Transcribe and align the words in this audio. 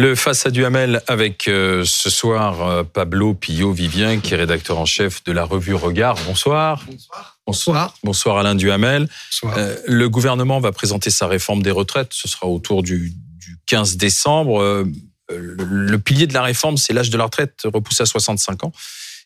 Le 0.00 0.14
Face 0.14 0.46
à 0.46 0.50
Duhamel 0.50 1.02
avec 1.08 1.46
euh, 1.46 1.84
ce 1.84 2.08
soir 2.08 2.66
euh, 2.66 2.84
Pablo 2.84 3.34
Pillot-Vivien, 3.34 4.20
qui 4.20 4.32
est 4.32 4.36
rédacteur 4.38 4.78
en 4.78 4.86
chef 4.86 5.22
de 5.24 5.32
la 5.32 5.44
revue 5.44 5.74
Regard. 5.74 6.16
Bonsoir. 6.26 6.86
Bonsoir. 6.86 7.38
Bonsoir. 7.46 7.94
Bonsoir 8.02 8.38
Alain 8.38 8.54
Duhamel. 8.54 9.10
Bonsoir. 9.42 9.58
Euh, 9.58 9.76
le 9.86 10.08
gouvernement 10.08 10.58
va 10.58 10.72
présenter 10.72 11.10
sa 11.10 11.26
réforme 11.26 11.62
des 11.62 11.70
retraites. 11.70 12.14
Ce 12.14 12.28
sera 12.28 12.46
autour 12.46 12.82
du, 12.82 13.12
du 13.36 13.58
15 13.66 13.98
décembre. 13.98 14.62
Euh, 14.62 14.90
le, 15.28 15.64
le, 15.64 15.98
pilier 15.98 16.26
de 16.26 16.32
la 16.32 16.44
réforme, 16.44 16.78
c'est 16.78 16.94
l'âge 16.94 17.10
de 17.10 17.18
la 17.18 17.24
retraite 17.24 17.60
repoussé 17.64 18.02
à 18.02 18.06
65 18.06 18.64
ans. 18.64 18.72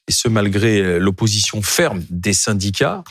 Et 0.09 0.13
ce, 0.13 0.27
malgré 0.27 0.99
l'opposition 0.99 1.63
ferme 1.63 2.03
des 2.11 2.33
syndicats. 2.33 3.05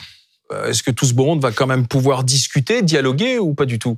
Euh, 0.53 0.69
est-ce 0.69 0.83
que 0.83 0.91
tout 0.91 1.05
ce 1.05 1.13
beau 1.13 1.25
monde 1.25 1.41
va 1.41 1.51
quand 1.51 1.67
même 1.67 1.87
pouvoir 1.87 2.23
discuter, 2.23 2.81
dialoguer 2.81 3.39
ou 3.39 3.53
pas 3.53 3.65
du 3.65 3.79
tout? 3.79 3.97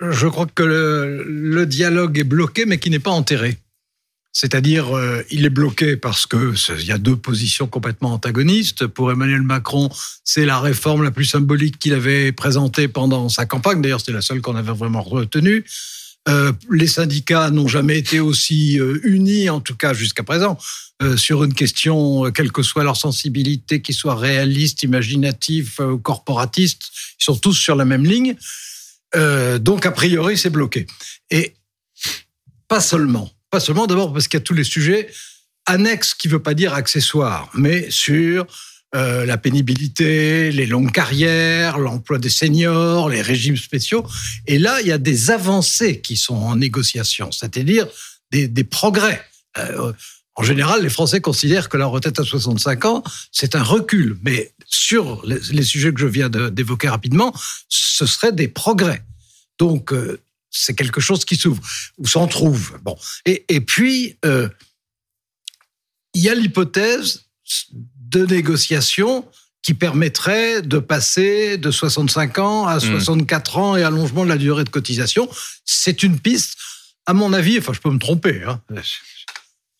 Je 0.00 0.26
crois 0.26 0.46
que 0.46 0.62
le, 0.62 1.66
dialogue 1.66 2.18
est 2.18 2.24
bloqué, 2.24 2.64
mais 2.64 2.78
qui 2.78 2.88
n'est 2.88 2.98
pas 2.98 3.10
enterré. 3.10 3.58
C'est-à-dire, 4.32 4.96
euh, 4.96 5.22
il 5.30 5.44
est 5.44 5.50
bloqué 5.50 5.96
parce 5.96 6.24
que 6.24 6.54
il 6.78 6.86
y 6.86 6.92
a 6.92 6.98
deux 6.98 7.16
positions 7.16 7.66
complètement 7.66 8.12
antagonistes. 8.12 8.86
Pour 8.86 9.10
Emmanuel 9.10 9.42
Macron, 9.42 9.90
c'est 10.24 10.46
la 10.46 10.60
réforme 10.60 11.02
la 11.02 11.10
plus 11.10 11.24
symbolique 11.24 11.78
qu'il 11.78 11.92
avait 11.92 12.32
présentée 12.32 12.88
pendant 12.88 13.28
sa 13.28 13.46
campagne. 13.46 13.82
D'ailleurs, 13.82 14.00
c'était 14.00 14.12
la 14.12 14.22
seule 14.22 14.40
qu'on 14.40 14.56
avait 14.56 14.72
vraiment 14.72 15.02
retenue. 15.02 15.64
Euh, 16.28 16.52
les 16.70 16.86
syndicats 16.86 17.50
n'ont 17.50 17.68
jamais 17.68 17.98
été 17.98 18.20
aussi 18.20 18.78
euh, 18.78 19.00
unis, 19.04 19.48
en 19.48 19.60
tout 19.60 19.76
cas 19.76 19.94
jusqu'à 19.94 20.22
présent, 20.22 20.58
euh, 21.02 21.16
sur 21.16 21.42
une 21.44 21.54
question, 21.54 22.30
quelle 22.32 22.52
que 22.52 22.62
soit 22.62 22.84
leur 22.84 22.96
sensibilité, 22.96 23.80
qu'ils 23.80 23.94
soient 23.94 24.16
réalistes, 24.16 24.82
imaginatifs, 24.82 25.80
corporatistes, 26.02 26.82
ils 27.20 27.24
sont 27.24 27.36
tous 27.36 27.54
sur 27.54 27.76
la 27.76 27.84
même 27.84 28.04
ligne. 28.04 28.36
Donc, 29.60 29.86
a 29.86 29.90
priori, 29.90 30.36
c'est 30.36 30.50
bloqué. 30.50 30.86
Et 31.30 31.54
pas 32.68 32.80
seulement. 32.80 33.30
Pas 33.48 33.58
seulement 33.58 33.86
d'abord 33.86 34.12
parce 34.12 34.28
qu'il 34.28 34.38
y 34.38 34.42
a 34.42 34.44
tous 34.44 34.52
les 34.52 34.64
sujets 34.64 35.08
annexes, 35.64 36.12
qui 36.12 36.28
ne 36.28 36.34
veut 36.34 36.42
pas 36.42 36.52
dire 36.52 36.74
accessoires, 36.74 37.48
mais 37.54 37.90
sur 37.90 38.46
euh, 38.94 39.26
la 39.26 39.36
pénibilité, 39.36 40.50
les 40.50 40.64
longues 40.64 40.92
carrières, 40.92 41.78
l'emploi 41.78 42.16
des 42.16 42.30
seniors, 42.30 43.10
les 43.10 43.20
régimes 43.20 43.58
spéciaux. 43.58 44.06
Et 44.46 44.58
là, 44.58 44.80
il 44.80 44.86
y 44.86 44.92
a 44.92 44.96
des 44.96 45.30
avancées 45.30 46.00
qui 46.00 46.16
sont 46.16 46.36
en 46.36 46.56
négociation, 46.56 47.30
c'est-à-dire 47.30 47.86
des, 48.30 48.48
progrès. 48.64 49.22
Euh, 49.58 49.92
en 50.36 50.42
général, 50.42 50.82
les 50.82 50.88
Français 50.88 51.20
considèrent 51.20 51.68
que 51.68 51.76
la 51.76 51.84
retraite 51.84 52.18
à 52.18 52.24
65 52.24 52.86
ans, 52.86 53.02
c'est 53.30 53.56
un 53.56 53.62
recul. 53.62 54.16
Mais 54.22 54.54
sur 54.64 55.22
les, 55.26 55.64
sujets 55.64 55.92
que 55.92 56.00
je 56.00 56.06
viens 56.06 56.30
d'évoquer 56.30 56.88
rapidement, 56.88 57.34
ce 57.68 58.06
seraient 58.06 58.32
des 58.32 58.48
progrès. 58.48 59.02
Donc, 59.58 59.92
euh, 59.92 60.18
c'est 60.48 60.74
quelque 60.74 61.02
chose 61.02 61.26
qui 61.26 61.36
s'ouvre, 61.36 61.62
ou 61.98 62.06
s'en 62.06 62.26
trouve. 62.26 62.78
Bon. 62.82 62.96
Et, 63.26 63.60
puis, 63.60 64.16
il 66.14 66.22
y 66.22 66.30
a 66.30 66.34
l'hypothèse 66.34 67.26
de 68.10 68.26
négociation 68.26 69.24
qui 69.62 69.74
permettrait 69.74 70.62
de 70.62 70.78
passer 70.78 71.58
de 71.58 71.70
65 71.70 72.38
ans 72.38 72.66
à 72.66 72.80
64 72.80 73.56
mmh. 73.56 73.60
ans 73.60 73.76
et 73.76 73.82
allongement 73.82 74.24
de 74.24 74.30
la 74.30 74.38
durée 74.38 74.64
de 74.64 74.70
cotisation. 74.70 75.28
C'est 75.64 76.02
une 76.02 76.18
piste, 76.18 76.56
à 77.06 77.12
mon 77.12 77.32
avis, 77.32 77.58
enfin 77.58 77.72
je 77.72 77.80
peux 77.80 77.90
me 77.90 77.98
tromper, 77.98 78.42
hein, 78.44 78.60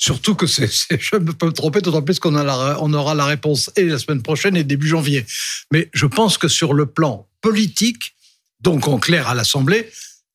Surtout 0.01 0.37
que 0.37 0.47
c'est, 0.47 0.69
je 0.91 1.11
peux 1.11 1.47
me 1.47 1.53
tromper, 1.53 1.81
d'autant 1.81 2.03
plus 2.03 2.21
qu'on 2.21 2.37
on 2.37 2.95
aura 2.95 3.15
la 3.15 3.25
réponse 3.25 3.71
et 3.77 3.85
la 3.85 3.99
semaine 3.99 4.23
prochaine 4.23 4.57
et 4.57 4.63
début 4.63 4.87
janvier. 4.87 5.27
Mais 5.73 5.91
je 5.93 6.07
pense 6.07 6.39
que 6.39 6.49
sur 6.49 6.73
le 6.73 6.87
plan 6.87 7.27
politique, 7.41 8.15
donc 8.61 8.87
en 8.89 8.99
clair 8.99 9.29
à 9.29 9.35
l'Assemblée, 9.35 9.91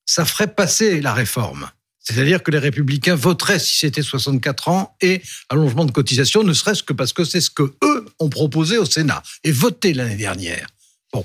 ça 0.05 0.25
ferait 0.25 0.53
passer 0.53 0.99
la 0.99 1.14
réforme. 1.14 1.69
C'est-à-dire 2.03 2.43
que 2.43 2.52
les 2.52 2.59
républicains 2.59 3.15
voteraient 3.15 3.59
si 3.59 3.77
c'était 3.77 4.02
64 4.02 4.67
ans 4.67 4.95
et 5.02 5.21
allongement 5.49 5.86
de 5.86 5.91
cotisation, 5.91 6.43
ne 6.43 6.53
serait-ce 6.53 6.83
que 6.83 6.93
parce 6.93 7.14
que 7.14 7.23
c'est 7.23 7.41
ce 7.41 7.49
que 7.49 7.73
eux 7.83 8.05
ont 8.19 8.30
proposé 8.30 8.77
au 8.77 8.86
Sénat 8.86 9.23
et 9.43 9.52
voté 9.52 9.93
l'année 9.93 10.17
dernière. 10.17 10.67
Bon. 11.14 11.23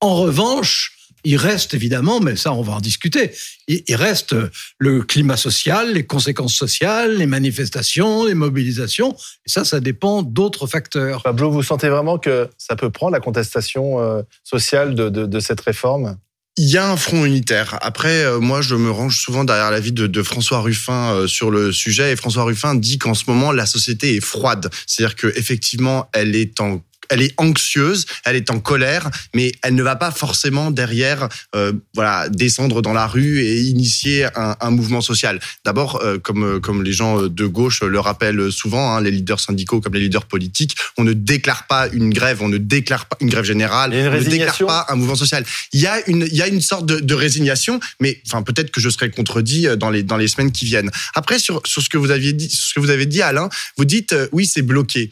En 0.00 0.14
revanche, 0.16 0.96
il 1.24 1.36
reste 1.36 1.74
évidemment, 1.74 2.20
mais 2.20 2.36
ça 2.36 2.52
on 2.52 2.62
va 2.62 2.74
en 2.74 2.80
discuter, 2.80 3.32
il 3.68 3.94
reste 3.94 4.34
le 4.78 5.02
climat 5.02 5.36
social, 5.36 5.92
les 5.92 6.06
conséquences 6.06 6.54
sociales, 6.54 7.16
les 7.16 7.26
manifestations, 7.26 8.24
les 8.24 8.34
mobilisations, 8.34 9.14
et 9.46 9.50
ça, 9.50 9.64
ça 9.64 9.80
dépend 9.80 10.22
d'autres 10.22 10.66
facteurs. 10.66 11.22
Pablo, 11.22 11.50
vous 11.50 11.62
sentez 11.62 11.88
vraiment 11.88 12.18
que 12.18 12.48
ça 12.56 12.76
peut 12.76 12.90
prendre 12.90 13.12
la 13.12 13.20
contestation 13.20 14.00
euh, 14.00 14.22
sociale 14.44 14.94
de, 14.94 15.08
de, 15.08 15.26
de 15.26 15.40
cette 15.40 15.60
réforme? 15.60 16.16
Il 16.60 16.68
y 16.68 16.76
a 16.76 16.86
un 16.86 16.98
front 16.98 17.24
unitaire. 17.24 17.78
Après, 17.80 18.22
euh, 18.22 18.38
moi, 18.38 18.60
je 18.60 18.74
me 18.74 18.90
range 18.90 19.18
souvent 19.18 19.44
derrière 19.44 19.70
l'avis 19.70 19.92
de, 19.92 20.06
de 20.06 20.22
François 20.22 20.60
Ruffin 20.60 21.14
euh, 21.14 21.26
sur 21.26 21.50
le 21.50 21.72
sujet. 21.72 22.12
Et 22.12 22.16
François 22.16 22.42
Ruffin 22.42 22.74
dit 22.74 22.98
qu'en 22.98 23.14
ce 23.14 23.24
moment, 23.28 23.50
la 23.50 23.64
société 23.64 24.14
est 24.14 24.20
froide. 24.20 24.68
C'est-à-dire 24.86 25.16
que 25.16 25.32
effectivement, 25.36 26.10
elle 26.12 26.36
est 26.36 26.60
en 26.60 26.82
elle 27.10 27.22
est 27.22 27.34
anxieuse, 27.36 28.06
elle 28.24 28.36
est 28.36 28.50
en 28.50 28.60
colère, 28.60 29.10
mais 29.34 29.52
elle 29.62 29.74
ne 29.74 29.82
va 29.82 29.96
pas 29.96 30.10
forcément 30.10 30.70
derrière, 30.70 31.28
euh, 31.54 31.72
voilà, 31.94 32.28
descendre 32.28 32.82
dans 32.82 32.92
la 32.92 33.06
rue 33.06 33.40
et 33.40 33.60
initier 33.60 34.26
un, 34.36 34.56
un 34.60 34.70
mouvement 34.70 35.00
social. 35.00 35.40
D'abord, 35.64 36.00
euh, 36.02 36.18
comme 36.18 36.60
comme 36.60 36.82
les 36.82 36.92
gens 36.92 37.22
de 37.22 37.46
gauche 37.46 37.82
le 37.82 38.00
rappellent 38.00 38.50
souvent, 38.52 38.94
hein, 38.94 39.00
les 39.00 39.10
leaders 39.10 39.40
syndicaux 39.40 39.80
comme 39.80 39.94
les 39.94 40.00
leaders 40.00 40.26
politiques, 40.26 40.76
on 40.96 41.04
ne 41.04 41.12
déclare 41.12 41.66
pas 41.66 41.88
une 41.88 42.10
grève, 42.12 42.42
on 42.42 42.48
ne 42.48 42.58
déclare 42.58 43.06
pas 43.06 43.16
une 43.20 43.28
grève 43.28 43.44
générale, 43.44 43.92
une 43.92 44.06
on 44.06 44.12
ne 44.12 44.20
déclare 44.20 44.58
pas 44.58 44.86
un 44.88 44.96
mouvement 44.96 45.16
social. 45.16 45.44
Il 45.72 45.80
y 45.80 45.86
a 45.86 46.08
une 46.08 46.26
il 46.30 46.36
y 46.36 46.42
a 46.42 46.46
une 46.46 46.60
sorte 46.60 46.86
de, 46.86 47.00
de 47.00 47.14
résignation, 47.14 47.80
mais 48.00 48.20
enfin 48.26 48.42
peut-être 48.42 48.70
que 48.70 48.80
je 48.80 48.88
serai 48.88 49.10
contredit 49.10 49.66
dans 49.76 49.90
les 49.90 50.02
dans 50.02 50.16
les 50.16 50.28
semaines 50.28 50.52
qui 50.52 50.64
viennent. 50.64 50.90
Après 51.14 51.38
sur 51.38 51.60
sur 51.64 51.82
ce 51.82 51.88
que 51.88 51.98
vous 51.98 52.10
aviez 52.10 52.32
dit, 52.32 52.48
ce 52.48 52.74
que 52.74 52.80
vous 52.80 52.90
avez 52.90 53.06
dit 53.06 53.22
Alain, 53.22 53.48
vous 53.76 53.84
dites 53.84 54.12
euh, 54.12 54.28
oui 54.32 54.46
c'est 54.46 54.62
bloqué. 54.62 55.10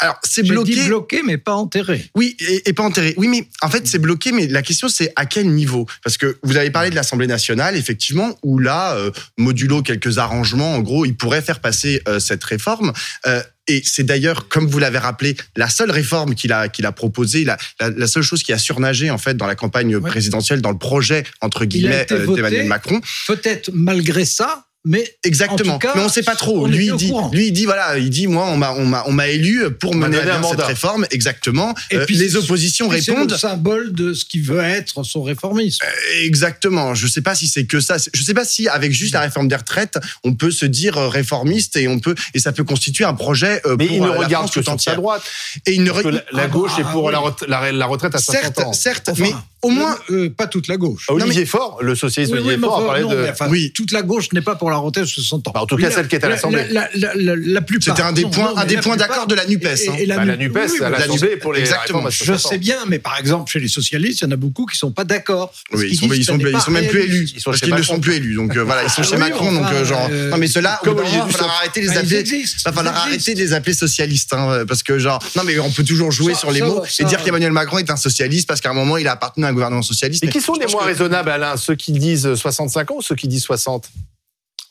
Alors, 0.00 0.18
c'est 0.22 0.42
bloqué. 0.42 0.72
Dit 0.72 0.86
bloqué, 0.86 1.22
mais 1.22 1.38
pas 1.38 1.54
enterré. 1.54 2.10
Oui, 2.14 2.36
et, 2.40 2.68
et, 2.68 2.72
pas 2.72 2.82
enterré. 2.82 3.14
Oui, 3.16 3.28
mais 3.28 3.46
en 3.62 3.68
fait, 3.68 3.86
c'est 3.86 3.98
bloqué, 3.98 4.32
mais 4.32 4.46
la 4.46 4.62
question, 4.62 4.88
c'est 4.88 5.12
à 5.16 5.26
quel 5.26 5.50
niveau? 5.50 5.86
Parce 6.02 6.16
que 6.16 6.38
vous 6.42 6.56
avez 6.56 6.70
parlé 6.70 6.90
de 6.90 6.94
l'Assemblée 6.94 7.26
nationale, 7.26 7.76
effectivement, 7.76 8.38
où 8.42 8.58
là, 8.58 8.96
euh, 8.96 9.10
modulo 9.36 9.82
quelques 9.82 10.18
arrangements, 10.18 10.74
en 10.74 10.80
gros, 10.80 11.04
il 11.04 11.16
pourrait 11.16 11.42
faire 11.42 11.60
passer 11.60 12.00
euh, 12.08 12.18
cette 12.18 12.42
réforme. 12.44 12.92
Euh, 13.26 13.42
et 13.68 13.82
c'est 13.84 14.02
d'ailleurs, 14.02 14.48
comme 14.48 14.66
vous 14.66 14.78
l'avez 14.78 14.98
rappelé, 14.98 15.36
la 15.54 15.68
seule 15.68 15.90
réforme 15.90 16.34
qu'il 16.34 16.52
a, 16.52 16.68
qu'il 16.68 16.86
a 16.86 16.92
proposée, 16.92 17.44
la, 17.44 17.56
la, 17.78 17.90
la, 17.90 18.06
seule 18.06 18.22
chose 18.22 18.42
qui 18.42 18.52
a 18.52 18.58
surnagé 18.58 19.10
en 19.10 19.18
fait 19.18 19.36
dans 19.36 19.46
la 19.46 19.54
campagne 19.54 19.94
ouais. 19.94 20.10
présidentielle, 20.10 20.60
dans 20.60 20.72
le 20.72 20.78
projet 20.78 21.24
entre 21.40 21.66
guillemets 21.66 22.06
d'Emmanuel 22.06 22.66
Macron. 22.66 23.00
Peut-être 23.28 23.70
malgré 23.72 24.24
ça, 24.24 24.64
mais 24.84 25.04
exactement. 25.24 25.78
Cas, 25.78 25.92
mais 25.94 26.02
on 26.02 26.08
sait 26.08 26.22
pas 26.22 26.36
trop. 26.36 26.66
Lui 26.66 26.86
il 26.86 26.96
dit, 26.96 27.12
lui 27.32 27.48
il 27.48 27.52
dit 27.52 27.66
voilà, 27.66 27.98
il 27.98 28.08
dit 28.08 28.26
moi 28.26 28.46
on 28.46 28.56
m'a 28.56 28.72
on 28.72 28.86
m'a 28.86 29.04
on 29.06 29.12
m'a 29.12 29.28
élu 29.28 29.70
pour 29.72 29.94
mener 29.94 30.18
à 30.18 30.22
bien 30.22 30.42
cette 30.42 30.62
réforme 30.62 31.06
exactement. 31.10 31.74
Et 31.90 31.96
euh, 31.96 32.06
puis 32.06 32.16
les 32.16 32.36
oppositions 32.36 32.88
répondent. 32.88 33.28
C'est 33.28 33.46
le 33.46 33.52
symbole 33.52 33.92
de 33.92 34.14
ce 34.14 34.24
qui 34.24 34.40
veut 34.40 34.60
être 34.60 35.04
son 35.04 35.22
réformisme. 35.22 35.84
Euh, 35.84 36.24
exactement. 36.24 36.94
Je 36.94 37.06
sais 37.06 37.20
pas 37.20 37.34
si 37.34 37.46
c'est 37.46 37.66
que 37.66 37.80
ça. 37.80 37.96
Je 38.12 38.22
sais 38.22 38.32
pas 38.32 38.46
si 38.46 38.68
avec 38.68 38.92
juste 38.92 39.12
la 39.12 39.20
réforme 39.20 39.48
des 39.48 39.56
retraites, 39.56 39.98
on 40.24 40.34
peut 40.34 40.50
se 40.50 40.64
dire 40.64 40.94
réformiste 40.96 41.76
et 41.76 41.86
on 41.86 41.98
peut 41.98 42.14
et 42.32 42.38
ça 42.38 42.52
peut 42.52 42.64
constituer 42.64 43.04
un 43.04 43.14
projet 43.14 43.60
euh, 43.66 43.76
mais 43.78 43.86
pour 43.86 43.96
il 43.96 44.02
ne 44.02 44.08
la 44.08 44.14
regarde 44.14 44.50
France 44.50 44.54
que 44.54 44.62
sur 44.62 44.80
sa 44.80 44.94
droite. 44.94 45.22
Et 45.66 45.74
il 45.74 45.84
ne 45.84 45.92
que 45.92 46.08
la, 46.08 46.24
la 46.32 46.46
gauche 46.48 46.72
ah, 46.76 46.80
est 46.80 46.84
pour 46.84 47.10
ah, 47.10 47.22
oui. 47.22 47.46
la, 47.48 47.72
la, 47.72 47.86
retraite 47.86 48.14
à 48.14 48.18
60 48.18 48.42
certes, 48.42 48.60
ans. 48.60 48.72
Certes, 48.72 49.08
enfin, 49.10 49.24
mais 49.24 49.34
au 49.62 49.70
moins 49.70 49.96
euh, 50.10 50.30
pas 50.30 50.46
toute 50.46 50.68
la 50.68 50.76
gauche. 50.76 51.06
Olivier 51.08 51.40
mais... 51.40 51.46
Faure, 51.46 51.78
le 51.82 51.94
socialiste 51.94 52.32
oui, 52.32 52.40
Olivier 52.40 52.58
Faure, 52.58 52.82
a 52.82 52.86
parlé 52.86 53.02
non, 53.02 53.10
de. 53.10 53.28
Oui, 53.48 53.72
toute 53.74 53.92
la 53.92 54.02
gauche 54.02 54.32
n'est 54.32 54.40
pas 54.40 54.54
pour 54.54 54.69
la 54.70 54.76
retraite 54.76 55.04
de 55.04 55.08
60 55.08 55.48
ans. 55.48 55.50
Bah, 55.54 55.62
en 55.62 55.66
tout 55.66 55.76
cas, 55.76 55.90
celle 55.90 56.08
qui 56.08 56.16
est 56.16 56.24
à 56.24 56.28
l'Assemblée. 56.28 56.66
La, 56.70 56.88
la, 56.94 57.14
la, 57.14 57.34
la, 57.36 57.60
plupart. 57.60 57.96
C'était 57.96 58.06
un 58.06 58.12
des 58.12 58.22
points, 58.22 58.54
un 58.56 58.64
des 58.64 58.76
points 58.78 58.96
d'accord 58.96 59.26
de 59.26 59.34
la 59.34 59.46
Nupes. 59.46 59.66
Hein. 59.66 59.94
et 59.98 60.06
la, 60.06 60.24
bah, 60.24 60.36
Nupes, 60.36 60.58
oui, 60.70 60.84
à 60.84 60.90
l'Assemblée 60.90 61.36
pour 61.36 61.52
les 61.52 61.60
Exactement. 61.60 62.08
Je 62.10 62.36
sais 62.36 62.58
bien, 62.58 62.78
mais 62.86 62.98
par 62.98 63.18
exemple, 63.18 63.50
chez 63.50 63.60
les 63.60 63.68
socialistes, 63.68 64.20
il 64.20 64.24
y 64.24 64.26
en 64.28 64.32
a 64.32 64.36
beaucoup 64.36 64.66
qui 64.66 64.76
sont 64.76 64.92
pas 64.92 65.04
d'accord. 65.04 65.52
Oui, 65.72 65.88
ils 65.90 65.96
sont, 65.96 66.06
ils 66.12 66.24
sont, 66.24 66.38
ils 66.38 66.60
sont 66.60 66.70
même 66.70 66.88
plus 66.88 67.02
élus. 67.02 67.30
Ils 67.34 67.42
parce 67.42 67.60
qu'ils 67.60 67.74
ne 67.74 67.82
sont 67.82 68.00
plus 68.00 68.14
élus. 68.14 68.34
Donc 68.34 68.56
voilà, 68.56 68.84
ils 68.84 68.90
sont 68.90 69.02
chez 69.02 69.16
Macron. 69.16 69.52
Donc 69.52 69.84
genre, 69.84 70.08
non 70.08 70.36
mais 70.36 70.46
ceux-là, 70.46 70.80
il 70.84 70.90
va 70.90 71.04
falloir 71.04 71.56
arrêter 71.60 71.80
les 71.80 71.96
appeler. 71.96 72.22
Il 72.30 72.46
va 72.64 72.72
falloir 72.72 72.96
arrêter 72.96 73.34
de 73.34 73.40
les 73.40 73.52
appeler 73.52 73.74
socialistes, 73.74 74.34
parce 74.66 74.82
que 74.82 74.98
genre, 74.98 75.22
non 75.36 75.42
mais 75.44 75.58
on 75.58 75.70
peut 75.70 75.84
toujours 75.84 76.10
jouer 76.10 76.34
sur 76.34 76.50
les 76.50 76.62
mots 76.62 76.84
et 76.98 77.04
dire 77.04 77.22
qu'Emmanuel 77.22 77.52
Macron 77.52 77.78
est 77.78 77.90
un 77.90 77.96
socialiste 77.96 78.46
parce 78.46 78.60
qu'à 78.60 78.70
un 78.70 78.74
moment 78.74 78.96
il 78.96 79.06
a 79.08 79.12
appartenu 79.12 79.44
à 79.44 79.48
un 79.48 79.52
gouvernement 79.52 79.82
socialiste. 79.82 80.24
Et 80.24 80.28
qui 80.28 80.40
sont 80.40 80.54
les 80.54 80.66
moins 80.66 80.84
raisonnables, 80.84 81.30
Alain 81.30 81.56
Ceux 81.56 81.74
qui 81.74 81.92
disent 81.92 82.34
65 82.34 82.90
ans 82.90 82.96
ou 82.98 83.02
ceux 83.02 83.14
qui 83.14 83.28
disent 83.28 83.44
60 83.44 83.90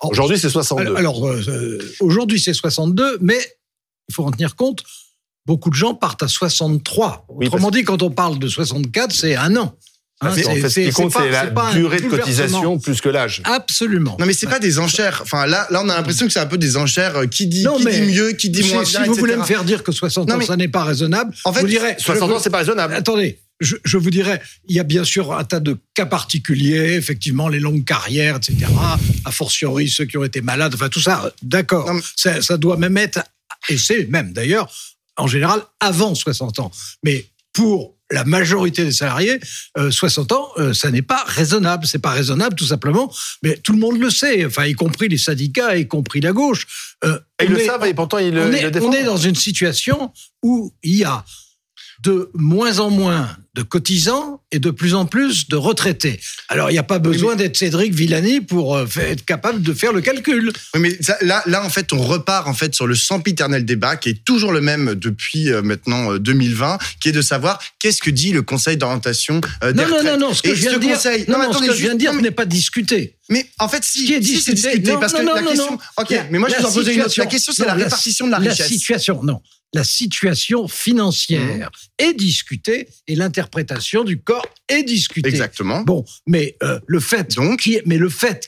Aujourd'hui, 0.01 0.39
c'est 0.39 0.49
62. 0.49 0.95
Alors, 0.95 1.27
euh, 1.27 1.79
aujourd'hui, 1.99 2.39
c'est 2.39 2.53
62, 2.53 3.17
mais 3.21 3.39
il 4.07 4.15
faut 4.15 4.23
en 4.25 4.31
tenir 4.31 4.55
compte. 4.55 4.83
Beaucoup 5.45 5.69
de 5.69 5.75
gens 5.75 5.93
partent 5.95 6.23
à 6.23 6.27
63. 6.27 7.25
Oui, 7.29 7.47
Autrement 7.47 7.71
dit, 7.71 7.83
quand 7.83 8.01
on 8.03 8.11
parle 8.11 8.39
de 8.39 8.47
64, 8.47 9.11
c'est 9.13 9.35
un 9.35 9.55
an. 9.57 9.75
Hein, 10.21 10.29
en 10.29 10.31
fait, 10.33 10.43
ce 10.69 10.79
qui 10.81 10.91
compte, 10.91 11.13
c'est 11.13 11.29
la 11.29 11.49
durée 11.73 12.01
de 12.01 12.07
cotisation 12.09 12.77
plus 12.77 12.99
que 12.99 13.07
l'âge. 13.07 13.41
Absolument. 13.45 14.17
Non 14.19 14.25
mais 14.25 14.33
c'est 14.33 14.47
pas 14.47 14.59
des 14.59 14.77
enchères. 14.77 15.21
Enfin 15.23 15.45
là, 15.45 15.65
là 15.69 15.81
on 15.81 15.87
a 15.87 15.95
l'impression 15.95 16.25
que 16.27 16.33
c'est 16.33 16.41
un 16.41 16.45
peu 16.45 16.57
des 16.57 16.75
enchères. 16.75 17.15
euh, 17.15 17.25
Qui 17.25 17.47
dit, 17.47 17.63
Non, 17.63 17.77
qui 17.77 17.85
mais 17.85 18.01
dit 18.01 18.11
mieux, 18.13 18.31
qui 18.33 18.49
dit 18.49 18.63
moins 18.73 18.83
si 18.83 18.97
bien, 18.97 19.05
vous 19.05 19.13
voulez 19.13 19.37
me 19.37 19.43
faire 19.45 19.63
dire 19.63 19.81
que 19.81 19.93
60 19.93 20.27
Non, 20.27 20.35
ans, 20.35 20.37
mais- 20.37 20.45
ça 20.45 20.57
n'est 20.57 20.67
pas 20.67 20.83
raisonnable, 20.83 21.33
En 21.45 21.53
fait, 21.53 21.59
je 21.61 21.65
vous 21.65 21.69
dirais... 21.69 21.95
60 21.97 22.29
je- 22.29 22.35
ans, 22.35 22.39
c'est 22.39 22.49
pas 22.49 22.57
raisonnable. 22.57 22.95
Attendez, 22.95 23.39
je, 23.59 23.75
je 23.83 23.97
vous 23.97 24.09
dirais, 24.09 24.41
il 24.67 24.75
y 24.75 24.79
a 24.79 24.83
bien 24.83 25.03
sûr 25.03 25.33
un 25.33 25.43
tas 25.43 25.59
de 25.59 25.77
cas 25.93 26.05
particuliers, 26.05 26.93
effectivement, 26.95 27.47
les 27.49 27.59
longues 27.59 27.83
carrières, 27.85 28.37
etc. 28.37 28.65
A 29.25 29.31
fortiori, 29.31 29.89
ceux 29.89 30.05
qui 30.05 30.17
ont 30.17 30.23
été 30.23 30.41
malades, 30.41 30.73
enfin 30.73 30.89
tout 30.89 31.01
ça, 31.01 31.33
d'accord. 31.41 31.89
Ça, 32.15 32.41
ça 32.41 32.57
doit 32.57 32.77
même 32.77 32.97
être, 32.97 33.19
et 33.69 33.77
c'est 33.77 34.05
même 34.09 34.31
d'ailleurs, 34.33 34.71
en 35.17 35.27
général, 35.27 35.61
avant 35.79 36.15
60 36.15 36.59
ans. 36.59 36.71
Mais 37.03 37.25
pour 37.53 37.95
la 38.11 38.23
majorité 38.25 38.83
des 38.85 38.91
salariés, 38.91 39.39
euh, 39.77 39.91
60 39.91 40.31
ans, 40.31 40.49
euh, 40.57 40.73
ça 40.73 40.89
n'est 40.89 41.01
pas 41.03 41.23
raisonnable. 41.27 41.85
C'est 41.85 41.99
pas 41.99 42.09
raisonnable, 42.11 42.55
tout 42.55 42.65
simplement. 42.65 43.13
Mais 43.43 43.57
tout 43.57 43.73
le 43.73 43.79
monde 43.79 43.99
le 43.99 44.09
sait, 44.09 44.45
enfin, 44.45 44.65
y 44.65 44.73
compris 44.73 45.09
les 45.09 45.17
syndicats, 45.19 45.75
y 45.77 45.87
compris 45.87 46.19
la 46.21 46.31
gauche. 46.31 46.65
Euh, 47.03 47.19
Et 47.39 47.45
ils 47.45 47.51
le 47.51 47.59
est- 47.59 47.65
savent 47.67 47.85
et 47.85 47.93
pourtant 47.93 48.17
ils 48.17 48.33
le, 48.33 48.45
on 48.45 48.51
ils 48.51 48.81
on 48.81 48.93
est 48.93 49.03
dans 49.03 49.17
une 49.17 49.35
situation 49.35 50.11
où 50.41 50.73
il 50.81 50.95
y 50.95 51.03
a 51.03 51.23
de 52.03 52.29
moins 52.33 52.79
en 52.79 52.89
moins 52.89 53.35
de 53.55 53.63
cotisants 53.63 54.41
et 54.51 54.59
de 54.59 54.69
plus 54.71 54.93
en 54.93 55.05
plus 55.05 55.49
de 55.49 55.55
retraités. 55.57 56.19
Alors, 56.47 56.69
il 56.69 56.73
n'y 56.73 56.79
a 56.79 56.83
pas 56.83 56.99
besoin 56.99 57.35
d'être 57.35 57.57
Cédric 57.57 57.93
Villani 57.93 58.39
pour 58.41 58.77
euh, 58.77 58.85
être 59.01 59.25
capable 59.25 59.61
de 59.61 59.73
faire 59.73 59.91
le 59.91 59.99
calcul. 60.01 60.53
Oui, 60.75 60.79
mais 60.79 60.97
ça- 61.01 61.17
là, 61.21 61.43
là, 61.45 61.65
en 61.65 61.69
fait, 61.69 61.91
on 61.91 62.01
repart 62.01 62.47
en 62.47 62.53
fait 62.53 62.73
sur 62.73 62.87
le 62.87 62.95
sempiternel 62.95 63.65
débat 63.65 63.97
qui 63.97 64.09
est 64.09 64.23
toujours 64.23 64.51
le 64.53 64.61
même 64.61 64.95
depuis 64.95 65.51
euh, 65.51 65.61
maintenant 65.61 66.13
euh, 66.13 66.19
2020, 66.19 66.77
qui 67.01 67.09
est 67.09 67.11
de 67.11 67.21
savoir 67.21 67.59
qu'est-ce 67.79 68.01
que 68.01 68.11
dit 68.11 68.31
le 68.31 68.43
Conseil 68.43 68.77
d'orientation 68.77 69.41
euh, 69.63 69.73
des 69.73 69.81
Non, 69.81 69.89
non, 69.89 69.95
retraites. 69.97 70.19
non, 70.19 70.27
non, 70.29 70.33
ce 70.33 70.41
que 70.43 70.55
je 70.55 70.61
viens 70.61 70.77
dire, 70.77 70.93
conseil, 70.93 71.25
non, 71.27 71.37
non, 71.39 71.43
ce 71.45 71.49
attendez, 71.49 71.67
que 71.67 71.73
je 71.73 71.81
viens 71.81 71.93
de 71.95 71.99
dire 71.99 72.13
non, 72.13 72.21
n'est 72.21 72.31
pas 72.31 72.45
discuté. 72.45 73.17
Mais 73.29 73.45
en 73.59 73.67
fait, 73.67 73.83
si, 73.83 74.05
qui 74.05 74.13
est 74.13 74.21
si 74.23 74.39
c'est 74.39 74.53
discuté. 74.53 74.91
Non, 74.91 74.99
parce 74.99 75.13
non, 75.13 75.19
que 75.19 75.25
non, 75.25 75.33
la 75.35 75.41
non, 75.41 75.47
question. 75.49 75.71
non. 75.71 75.77
Ok, 75.97 76.09
La- 76.11 76.23
mais 76.31 76.37
moi 76.39 76.49
je 76.49 76.53
la 76.53 76.59
vous 76.61 76.67
en 76.67 76.71
poser 76.73 76.93
une 76.93 77.01
autre. 77.01 77.13
La 77.17 77.25
question, 77.25 77.51
c'est 77.53 77.63
non, 77.63 77.67
la 77.69 77.73
répartition 77.73 78.25
de 78.27 78.31
la 78.31 78.39
La 78.39 78.51
richesse. 78.51 78.67
situation, 78.69 79.21
non. 79.23 79.41
La 79.73 79.83
situation 79.83 80.67
financière 80.67 81.69
est 81.99 82.13
discutée 82.13 82.87
et 83.07 83.15
l'interprétation 83.15 84.03
du 84.03 84.19
corps 84.19 84.45
est 84.67 84.83
discutée. 84.83 85.29
Exactement. 85.29 85.81
Bon, 85.81 86.05
mais 86.25 86.55
euh, 86.63 86.79
le 86.87 86.99
fait 86.99 87.35
Donc- 87.35 87.59
qui 87.61 87.75
est, 87.75 87.83
mais 87.85 87.97
le 87.97 88.09
fait 88.09 88.47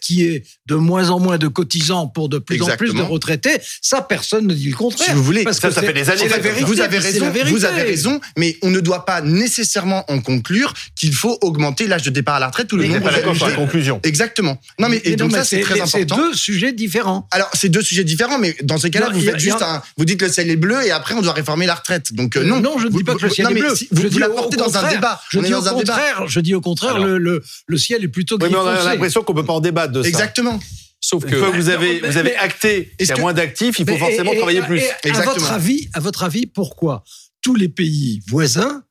de 0.68 0.76
moins 0.76 1.10
en 1.10 1.20
moins 1.20 1.38
de 1.38 1.48
cotisants 1.48 2.08
pour 2.08 2.28
de 2.30 2.40
plus 2.40 2.62
en 2.62 2.76
plus 2.76 2.94
de 2.94 3.02
retraités, 3.02 3.58
ça 3.82 4.02
personne 4.02 4.48
ne 4.48 4.54
dit 4.54 4.70
le 4.70 4.76
contraire. 4.76 5.10
Si 5.10 5.14
vous 5.14 5.24
voulez, 5.24 5.44
Parce 5.44 5.60
ça, 5.60 5.68
que 5.70 5.74
ça 5.76 5.82
c'est- 5.82 5.88
fait 5.88 5.94
des 5.94 6.10
années 6.10 6.22
c'est 6.24 6.30
la 6.30 6.38
vérité. 6.40 6.64
Vous 6.66 6.80
avez 6.82 7.00
c'est 7.02 7.08
raison, 7.20 7.32
vous 7.50 7.66
avez 7.66 7.82
raison, 7.84 8.20
mais 8.38 8.58
on 8.64 8.70
ne 8.72 8.80
doit 8.80 9.06
pas 9.06 9.22
nécessairement 9.22 10.10
en 10.12 10.22
conclure 10.22 10.74
qu'il 10.96 11.14
faut 11.14 11.38
augmenter 11.42 11.88
l'âge 11.88 12.04
de 12.04 12.10
départ 12.10 12.36
à 12.36 12.40
la 12.40 12.48
retraite 12.48 12.72
ou 12.74 12.78
le 12.78 12.88
nombre 12.88 13.04
pas 13.04 13.12
d'accord 13.12 13.36
sur 13.36 13.48
la 13.48 13.56
conclusion. 13.56 14.00
Exactement. 14.04 14.60
Non 14.80 14.90
mais, 14.90 15.02
et 15.04 15.16
donc 15.16 15.32
ça 15.32 15.44
c'est 15.44 15.60
très 15.62 15.76
C'est 15.86 16.02
important. 16.04 16.18
deux 16.18 16.34
sujets 16.34 16.74
différents. 16.74 17.28
Alors, 17.32 17.50
c'est 17.54 17.70
deux 17.70 17.82
sujets 17.84 18.04
différents, 18.04 18.40
mais 18.40 18.56
dans 18.64 18.78
ces 18.78 18.90
cas-là, 18.90 19.10
vous 19.14 19.22
faites 19.22 19.40
juste 19.40 19.62
un. 19.62 19.82
Vous 19.98 20.06
dites 20.06 20.22
le 20.22 20.30
ciel 20.30 20.50
est 20.50 20.56
bleu 20.56 20.84
et 20.86 20.92
après 20.92 21.11
on 21.14 21.22
doit 21.22 21.34
réformer 21.34 21.66
la 21.66 21.76
retraite. 21.76 22.14
Donc, 22.14 22.36
euh, 22.38 22.44
non. 22.44 22.60
non, 22.60 22.78
je 22.80 22.88
ne 22.88 22.92
dis 22.92 23.04
pas 23.04 23.16
que 23.16 23.24
le 23.24 23.30
ciel 23.30 23.48
non, 23.48 23.56
est 23.56 23.60
bleu. 23.60 23.76
si- 23.76 23.88
vous 23.92 23.98
je 23.98 24.02
vous 24.04 24.10
dis 24.10 24.18
au 24.18 24.20
l'apportez 24.20 24.58
dans 24.58 24.76
un 24.78 24.90
débat. 24.90 25.22
Je 25.30 25.40
On 25.40 25.42
dis 25.42 25.54
au 25.54 25.60
débat. 25.60 25.72
contraire, 25.72 26.24
je 26.28 26.40
dis 26.40 26.56
au 26.56 26.62
contraire, 26.62 26.96
Alors. 26.96 27.06
le, 27.08 27.18
le, 27.18 27.44
le 27.68 27.78
ciel 27.78 28.04
est 28.04 28.08
plutôt 28.08 28.36
Oui, 28.36 28.42
gris 28.50 28.52
mais 28.52 28.58
on 28.58 28.68
a 28.68 28.84
l'impression 28.84 29.24
qu'on 29.24 29.34
peut 29.34 29.46
pas 29.46 29.54
en 29.54 29.60
débattre 29.62 29.94
de 29.94 30.02
ça. 30.04 30.08
Exactement. 30.10 30.60
Sauf 31.04 31.24
Une 31.24 31.32
que 31.32 31.38
fois 31.38 31.50
que 31.52 31.56
vous 31.58 31.70
avez, 31.70 32.00
vous 32.00 32.18
avez 32.18 32.36
acté 32.36 32.92
qu'il 33.00 33.08
y 33.08 33.12
a 33.12 33.18
moins 33.18 33.34
d'actifs, 33.34 33.80
il 33.80 33.90
faut 33.90 33.98
forcément 33.98 34.34
travailler 34.36 34.62
plus. 34.62 34.82
à 35.04 35.22
votre 35.24 35.52
avis, 35.52 35.90
à 35.94 36.00
votre 36.00 36.24
avis, 36.24 36.46
pourquoi 36.46 37.04
tous 37.42 37.56
les 37.56 37.70
pays 37.70 38.22
voisins 38.28 38.84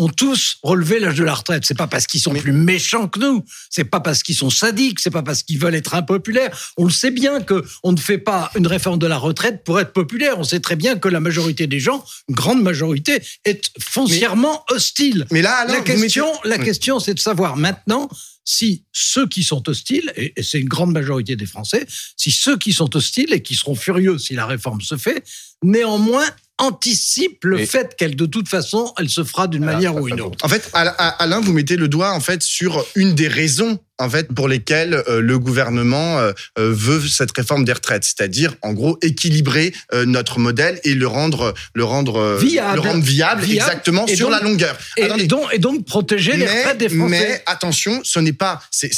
ont 0.00 0.08
tous 0.08 0.56
relevé 0.62 0.98
l'âge 0.98 1.16
de 1.16 1.24
la 1.24 1.34
retraite 1.34 1.64
C'est 1.66 1.76
pas 1.76 1.86
parce 1.86 2.06
qu'ils 2.06 2.20
sont 2.20 2.32
Mais- 2.32 2.40
plus 2.40 2.52
méchants 2.52 3.06
que 3.08 3.18
nous, 3.20 3.44
c'est 3.68 3.84
pas 3.84 4.00
parce 4.00 4.22
qu'ils 4.22 4.34
sont 4.34 4.50
sadiques, 4.50 4.98
c'est 5.00 5.10
pas 5.10 5.22
parce 5.22 5.42
qu'ils 5.42 5.58
veulent 5.58 5.74
être 5.74 5.94
impopulaires. 5.94 6.50
On 6.76 6.84
le 6.84 6.90
sait 6.90 7.10
bien 7.10 7.40
que 7.42 7.64
on 7.82 7.92
ne 7.92 7.98
fait 7.98 8.18
pas 8.18 8.50
une 8.56 8.66
réforme 8.66 8.98
de 8.98 9.06
la 9.06 9.18
retraite 9.18 9.62
pour 9.64 9.78
être 9.78 9.92
populaire. 9.92 10.38
On 10.38 10.44
sait 10.44 10.60
très 10.60 10.76
bien 10.76 10.98
que 10.98 11.08
la 11.08 11.20
majorité 11.20 11.66
des 11.66 11.80
gens, 11.80 12.04
une 12.28 12.34
grande 12.34 12.62
majorité, 12.62 13.20
est 13.44 13.70
foncièrement 13.80 14.64
hostile. 14.70 15.26
Mais 15.30 15.42
là, 15.42 15.64
La 15.66 15.80
question, 15.80 16.26
mettez- 16.26 16.48
la 16.48 16.58
question, 16.58 16.98
c'est 17.00 17.14
de 17.14 17.20
savoir 17.20 17.56
maintenant 17.56 18.08
si 18.44 18.84
ceux 18.92 19.28
qui 19.28 19.44
sont 19.44 19.68
hostiles, 19.68 20.12
et 20.16 20.32
c'est 20.42 20.58
une 20.58 20.68
grande 20.68 20.92
majorité 20.92 21.36
des 21.36 21.46
Français, 21.46 21.86
si 22.16 22.30
ceux 22.30 22.56
qui 22.56 22.72
sont 22.72 22.96
hostiles 22.96 23.32
et 23.32 23.42
qui 23.42 23.54
seront 23.54 23.74
furieux 23.76 24.18
si 24.18 24.34
la 24.34 24.46
réforme 24.46 24.80
se 24.80 24.96
fait, 24.96 25.22
néanmoins 25.62 26.26
anticipent 26.60 27.44
le 27.44 27.60
Et- 27.60 27.66
fait 27.66 27.96
qu'elle, 27.96 28.14
de 28.16 28.26
toute 28.26 28.48
façon, 28.48 28.92
elle 28.98 29.08
se 29.10 29.24
fera 29.24 29.48
d'une 29.48 29.64
manière 29.64 29.96
ou 29.96 30.08
une 30.08 30.20
autre. 30.20 30.38
En 30.44 30.48
fait, 30.48 30.70
Al- 30.72 30.94
Al- 30.98 31.14
Alain, 31.18 31.40
vous 31.40 31.52
mettez 31.52 31.76
le 31.76 31.88
doigt 31.88 32.12
en 32.12 32.20
fait 32.20 32.42
sur 32.42 32.84
une 32.94 33.14
des 33.14 33.28
raisons 33.28 33.78
en 34.00 34.10
fait 34.10 34.28
pour 34.34 34.48
lesquelles 34.48 35.02
euh, 35.08 35.20
le 35.20 35.38
gouvernement 35.38 36.18
euh, 36.18 36.32
euh, 36.58 36.72
veut 36.74 37.00
cette 37.06 37.30
réforme 37.36 37.64
des 37.64 37.72
retraites, 37.72 38.04
c'est-à-dire 38.04 38.54
en 38.62 38.72
gros 38.72 38.98
équilibrer 39.02 39.72
euh, 39.94 40.04
notre 40.06 40.38
modèle 40.40 40.80
et 40.84 40.94
le 40.94 41.06
rendre 41.06 41.54
le 41.74 41.84
rendre 41.84 42.36
Viable. 42.40 42.74
le 42.76 42.80
rendre 42.80 43.04
viable, 43.04 43.42
Viable. 43.42 43.70
exactement 43.70 44.06
sur 44.06 44.28
donc- 44.30 44.38
la 44.40 44.42
longueur. 44.42 44.76
Et, 44.96 45.06
donc, 45.26 45.48
et 45.52 45.58
donc 45.58 45.84
protéger 45.86 46.36
les 46.36 46.46
retraites 46.46 46.78
des 46.78 46.88
Français. 46.88 47.08
mais 47.28 47.42
attention, 47.46 48.00
ce 48.04 48.18
n'est 48.20 48.32
pas, 48.32 48.60
c'est- 48.70 48.90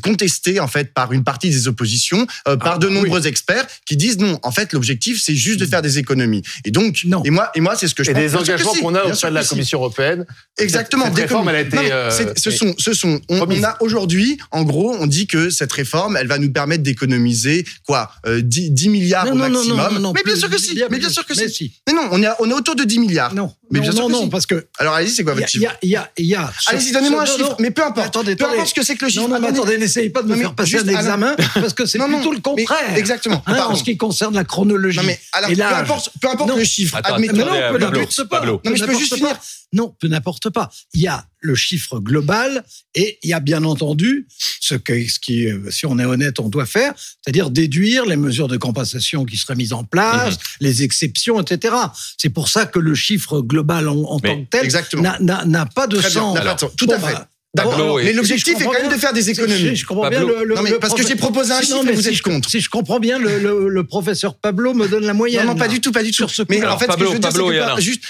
contesté 0.00 0.60
en 0.60 0.68
fait 0.68 0.92
par 0.94 1.12
une 1.12 1.24
partie 1.24 1.50
des 1.50 1.68
oppositions, 1.68 2.26
euh, 2.48 2.56
par 2.56 2.74
Ah, 2.74 2.78
de 2.78 2.86
oui. 2.88 2.94
nombreux 2.94 3.26
experts 3.26 3.66
qui 3.86 3.96
disent 3.96 4.18
non. 4.18 4.38
En 4.42 4.52
fait, 4.52 4.72
l'objectif 4.72 5.20
c'est 5.22 5.34
juste 5.34 5.60
de 5.60 5.66
faire 5.66 5.82
des 5.82 5.98
économies. 5.98 6.42
Et 6.64 6.70
donc, 6.70 7.00
Non. 7.04 7.22
et 7.24 7.30
moi, 7.30 7.50
et 7.54 7.60
moi, 7.60 7.74
c'est 7.76 7.88
ce 7.88 7.94
que 7.94 8.04
je 8.04 8.10
Et 8.10 8.14
pense. 8.14 8.22
des 8.22 8.36
engagements 8.36 8.74
qu'on 8.74 8.94
a 8.94 9.02
auprès 9.04 9.14
sûr 9.14 9.28
de 9.30 9.34
la 9.34 9.42
si. 9.42 9.48
Commission 9.50 9.78
européenne. 9.78 10.26
Exactement. 10.58 11.06
Cette 11.06 11.14
des 11.14 11.22
réforme, 11.22 11.48
elle 11.48 11.56
a 11.56 11.60
été, 11.60 11.76
Non, 11.76 11.82
mais 11.82 11.92
euh, 11.92 12.10
ce 12.10 12.48
mais- 12.50 12.56
sont, 12.56 12.74
ce 12.78 12.92
sont. 12.94 13.20
On 13.28 13.64
a 13.64 13.76
aujourd'hui, 13.80 14.11
en 14.50 14.62
gros, 14.64 14.94
on 14.98 15.06
dit 15.06 15.26
que 15.26 15.50
cette 15.50 15.72
réforme, 15.72 16.16
elle 16.16 16.26
va 16.26 16.38
nous 16.38 16.52
permettre 16.52 16.82
d'économiser 16.82 17.64
quoi, 17.86 18.10
euh, 18.26 18.40
10, 18.42 18.70
10 18.70 18.88
milliards 18.88 19.26
Non, 19.26 19.32
au 19.32 19.34
non, 19.36 19.48
non, 19.48 19.54
maximum. 19.58 19.76
non, 19.78 19.90
non, 19.92 20.00
non, 20.00 20.12
mais 20.14 20.22
bien 20.24 20.36
sûr 20.36 20.48
que 20.50 20.58
si. 20.58 20.80
Mais 20.90 20.98
bien 20.98 21.08
sûr 21.10 21.24
que 21.26 21.34
mais 21.36 21.48
si. 21.48 21.54
si. 21.54 21.72
Mais 21.86 21.92
non, 21.94 22.08
on 22.10 22.22
est, 22.22 22.26
à- 22.26 22.36
on 22.40 22.48
est 22.50 22.52
autour 22.54 22.74
de 22.74 22.84
10 22.84 22.98
milliards. 22.98 23.34
Non, 23.34 23.52
Mais 23.70 23.78
non, 23.78 23.82
bien 23.82 23.92
sûr 23.92 24.00
non, 24.02 24.06
que 24.08 24.12
non, 24.12 24.22
si. 24.24 24.28
parce 24.30 24.46
que 24.46 24.66
Alors 24.78 24.94
allez-y, 24.94 25.10
c'est 25.14 25.24
quoi 25.24 25.34
votre 25.34 25.44
a, 25.44 25.48
chiffre 25.48 25.72
il 25.82 25.88
y 25.90 25.96
a, 25.96 26.10
y 26.18 26.34
a. 26.34 26.52
Allez-y, 26.68 26.92
donnez-moi 26.92 27.22
un 27.22 27.26
chiffre. 27.26 27.38
non. 27.50 27.56
Mais 27.58 27.70
peu 27.70 27.84
importe. 27.84 28.06
Attendez, 28.08 28.36
peu 28.36 28.44
importe 28.46 28.68
ce 28.68 28.74
que 28.74 28.82
c'est 28.82 28.96
que 28.96 29.04
le 29.06 29.10
chiffre. 29.10 29.28
Non, 29.28 29.34
non, 29.34 29.40
mais 29.40 29.48
Attendez. 29.48 29.78
n'essayez 29.78 30.10
pas 30.10 30.22
de 30.22 30.28
me 30.28 30.36
faire 30.36 30.54
passer 30.54 30.70
juste, 30.72 30.88
un 30.88 30.96
examen, 30.98 31.34
parce 31.54 31.74
que 31.74 31.86
c'est 31.86 31.98
Non, 31.98 32.08
non, 32.08 32.18
plutôt 32.18 32.32
le 32.32 32.40
contraire. 32.40 32.96
exactement. 32.96 33.42
Hein, 33.46 33.56
en 33.68 33.74
ce 33.74 33.84
qui 33.84 33.96
concerne 33.96 34.34
la 34.34 34.44
chronologie. 34.44 34.98
Non 34.98 35.04
mais 35.04 35.18
alors, 35.32 35.50
et 35.50 35.54
peu 35.56 35.62
importe, 35.62 36.10
peu 36.20 36.28
importe 36.28 36.50
Non. 36.50 36.56
le 36.56 36.64
chiffre. 36.64 36.98
Admettons. 37.02 37.36
Non, 37.36 38.60
mais 38.64 38.76
je 38.76 38.84
Peu 38.84 38.92
peux 38.92 38.98
juste 38.98 39.20
pas. 39.20 39.38
Non, 39.72 39.94
peu 39.98 40.08
n'importe 40.08 40.50
pas. 40.50 40.70
Il 40.94 41.00
y 41.00 41.08
a 41.08 41.24
le 41.42 41.54
chiffre 41.54 41.98
global 41.98 42.64
et 42.94 43.18
il 43.22 43.30
y 43.30 43.32
a 43.34 43.40
bien 43.40 43.64
entendu 43.64 44.26
ce, 44.60 44.74
que, 44.74 45.06
ce 45.08 45.18
qui, 45.20 45.46
euh, 45.46 45.70
si 45.70 45.84
on 45.86 45.98
est 45.98 46.04
honnête, 46.04 46.40
on 46.40 46.48
doit 46.48 46.66
faire, 46.66 46.94
c'est-à-dire 46.96 47.50
déduire 47.50 48.06
les 48.06 48.16
mesures 48.16 48.48
de 48.48 48.56
compensation 48.56 49.24
qui 49.24 49.36
seraient 49.36 49.56
mises 49.56 49.72
en 49.72 49.84
place, 49.84 50.34
Mhm. 50.34 50.38
les 50.60 50.82
exceptions, 50.84 51.40
etc. 51.40 51.74
C'est 52.16 52.30
pour 52.30 52.48
ça 52.48 52.66
que 52.66 52.78
le 52.78 52.94
chiffre 52.94 53.40
global 53.40 53.88
en, 53.88 54.18
tant 54.20 54.42
que 54.44 54.48
tel 54.50 54.66
pas 54.70 54.82
de 54.82 55.00
bien, 55.00 55.44
n'a 55.46 55.66
pas 55.66 55.86
de 55.86 56.00
sens. 56.00 56.38
Tout 56.76 56.86
à 56.90 56.98
fait. 56.98 57.12
bah, 57.14 57.28
Et- 57.54 58.04
Mais 58.04 58.12
l'objectif 58.14 58.54
je 58.56 58.62
est 58.62 58.64
quand 58.64 58.72
même 58.72 58.88
de 58.90 58.96
faire 58.98 59.12
des 59.12 59.28
économies. 59.28 59.58
Si 59.70 59.76
je 59.76 59.84
comprends 59.86 60.08
Pablo. 60.08 60.26
bien 60.26 60.38
le, 60.38 60.44
le- 60.46 60.54
Non, 60.54 60.62
mais 60.62 60.70
le 60.70 60.78
parce 60.78 60.94
que 60.94 61.06
j'ai 61.06 61.16
proposé 61.16 61.52
un 61.52 61.58
Si, 61.60 61.66
chiffre 61.66 61.76
non, 61.76 61.82
et 61.82 61.86
mais 61.86 61.92
vous 61.92 62.00
si 62.02 62.08
êtes 62.08 62.14
je- 62.14 62.22
contre. 62.22 62.48
Si 62.48 62.60
je 62.60 62.70
comprends 62.70 62.98
bien, 62.98 63.18
le, 63.18 63.68
le- 63.68 63.84
professeur 63.84 64.36
Pablo 64.36 64.72
me 64.72 64.88
donne 64.88 65.04
la 65.04 65.12
moyenne. 65.12 65.44
Non, 65.44 65.52
non, 65.52 65.58
pas 65.58 65.68
du 65.68 65.80
tout, 65.82 65.92
pas 65.92 66.02
du 66.02 66.10
tout. 66.12 66.16
Sur 66.16 66.30
ce 66.30 66.42
Mais 66.48 66.64
en 66.64 66.78
fait, 66.78 66.86
Pablo, 66.86 67.10
ce 67.10 67.10
que 67.10 67.10
je 67.10 67.14
veux 67.16 67.20
dire, 67.20 67.28
Pablo 67.30 67.48
c'est 67.50 67.58
que 67.58 67.62
Alain. 67.62 67.74
pas- 67.74 67.80
juste, 67.82 68.04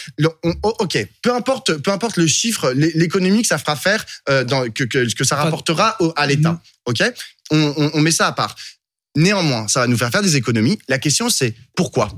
on- 0.44 0.54
oh, 0.62 0.74
ok, 0.78 1.06
peu 1.22 1.34
importe, 1.34 1.74
peu 1.78 1.90
importe 1.90 2.18
le 2.18 2.26
chiffre, 2.28 2.70
l'é- 2.72 2.92
l'économie 2.94 3.42
que 3.42 3.48
ça 3.48 3.58
fera 3.58 3.74
faire, 3.74 4.04
euh, 4.28 4.44
dans, 4.44 4.70
que, 4.70 4.84
que, 4.84 5.12
que 5.12 5.24
ça 5.24 5.34
rapportera 5.34 5.96
au- 5.98 6.12
à 6.14 6.26
l'État. 6.28 6.60
Ok, 6.86 7.02
on, 7.50 7.74
on, 7.76 7.90
on 7.94 8.00
met 8.00 8.12
ça 8.12 8.28
à 8.28 8.32
part. 8.32 8.54
Néanmoins, 9.16 9.66
ça 9.66 9.80
va 9.80 9.86
nous 9.88 9.96
faire 9.98 10.10
faire 10.10 10.22
des 10.22 10.36
économies. 10.36 10.78
La 10.88 10.98
question, 10.98 11.28
c'est 11.28 11.54
pourquoi? 11.74 12.12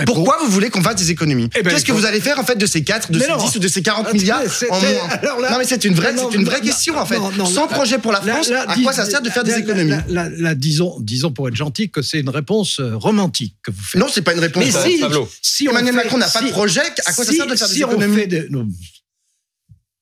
Et 0.00 0.04
pour- 0.06 0.14
Pourquoi 0.14 0.38
vous 0.42 0.50
voulez 0.50 0.70
qu'on 0.70 0.82
fasse 0.82 0.94
des 0.96 1.10
économies 1.10 1.50
Eh 1.54 1.62
ben, 1.62 1.68
Qu'est-ce 1.70 1.84
que 1.84 1.92
pour- 1.92 2.00
vous 2.00 2.06
allez 2.06 2.20
faire 2.20 2.38
en 2.38 2.44
fait 2.44 2.54
de 2.56 2.64
ces 2.64 2.82
4, 2.82 3.12
de 3.12 3.18
Mais 3.18 3.26
ces 3.26 3.30
non. 3.30 3.36
10 3.36 3.56
ou 3.56 3.58
de 3.58 3.68
ces 3.68 3.82
40 3.82 4.06
Attendez, 4.06 4.20
milliards 4.20 4.40
en 4.70 4.80
moins 4.80 5.08
alors 5.22 5.38
là- 5.40 5.50
Non 5.50 5.58
mais 5.58 5.64
c'est 5.66 5.84
une 5.84 5.92
vraie, 5.94 6.14
c'est 6.16 6.34
une 6.34 6.44
vraie 6.46 6.62
question 6.62 6.96
en 6.96 7.04
fait. 7.04 7.18
non, 7.18 7.30
non, 7.32 7.44
Sans 7.44 7.66
là- 7.66 7.74
projet 7.76 7.98
pour 7.98 8.10
la 8.10 8.22
France, 8.22 8.50
à 8.50 8.74
quoi 8.82 8.94
ça 8.94 9.04
sert 9.04 9.20
de 9.20 9.28
faire 9.28 9.44
des 9.44 9.52
économies 9.58 9.92
là- 10.08 10.54
disons, 10.54 10.96
disons 11.00 11.30
pour 11.30 11.46
être 11.48 11.56
gentil 11.56 11.90
que 11.90 12.00
c'est 12.00 12.20
une 12.20 12.30
réponse 12.30 12.80
euh, 12.80 12.96
romantique 12.96 13.56
que 13.62 13.70
vous 13.70 13.82
faites. 13.82 14.00
Non, 14.00 14.06
c'est 14.10 14.22
pas 14.22 14.32
une 14.32 14.40
réponse. 14.40 14.64
Mais 14.64 14.70
si, 14.70 15.02
si 15.42 15.66
Emmanuel 15.66 15.94
Macron 15.94 16.16
n'a 16.16 16.28
pas 16.28 16.40
de 16.42 16.48
projet, 16.50 16.80
à 16.80 17.12
quoi 17.12 17.24
ça 17.26 17.32
sert 17.32 17.46
de 17.46 17.54
faire 17.54 17.68
des 17.68 17.78
économies. 17.82 18.22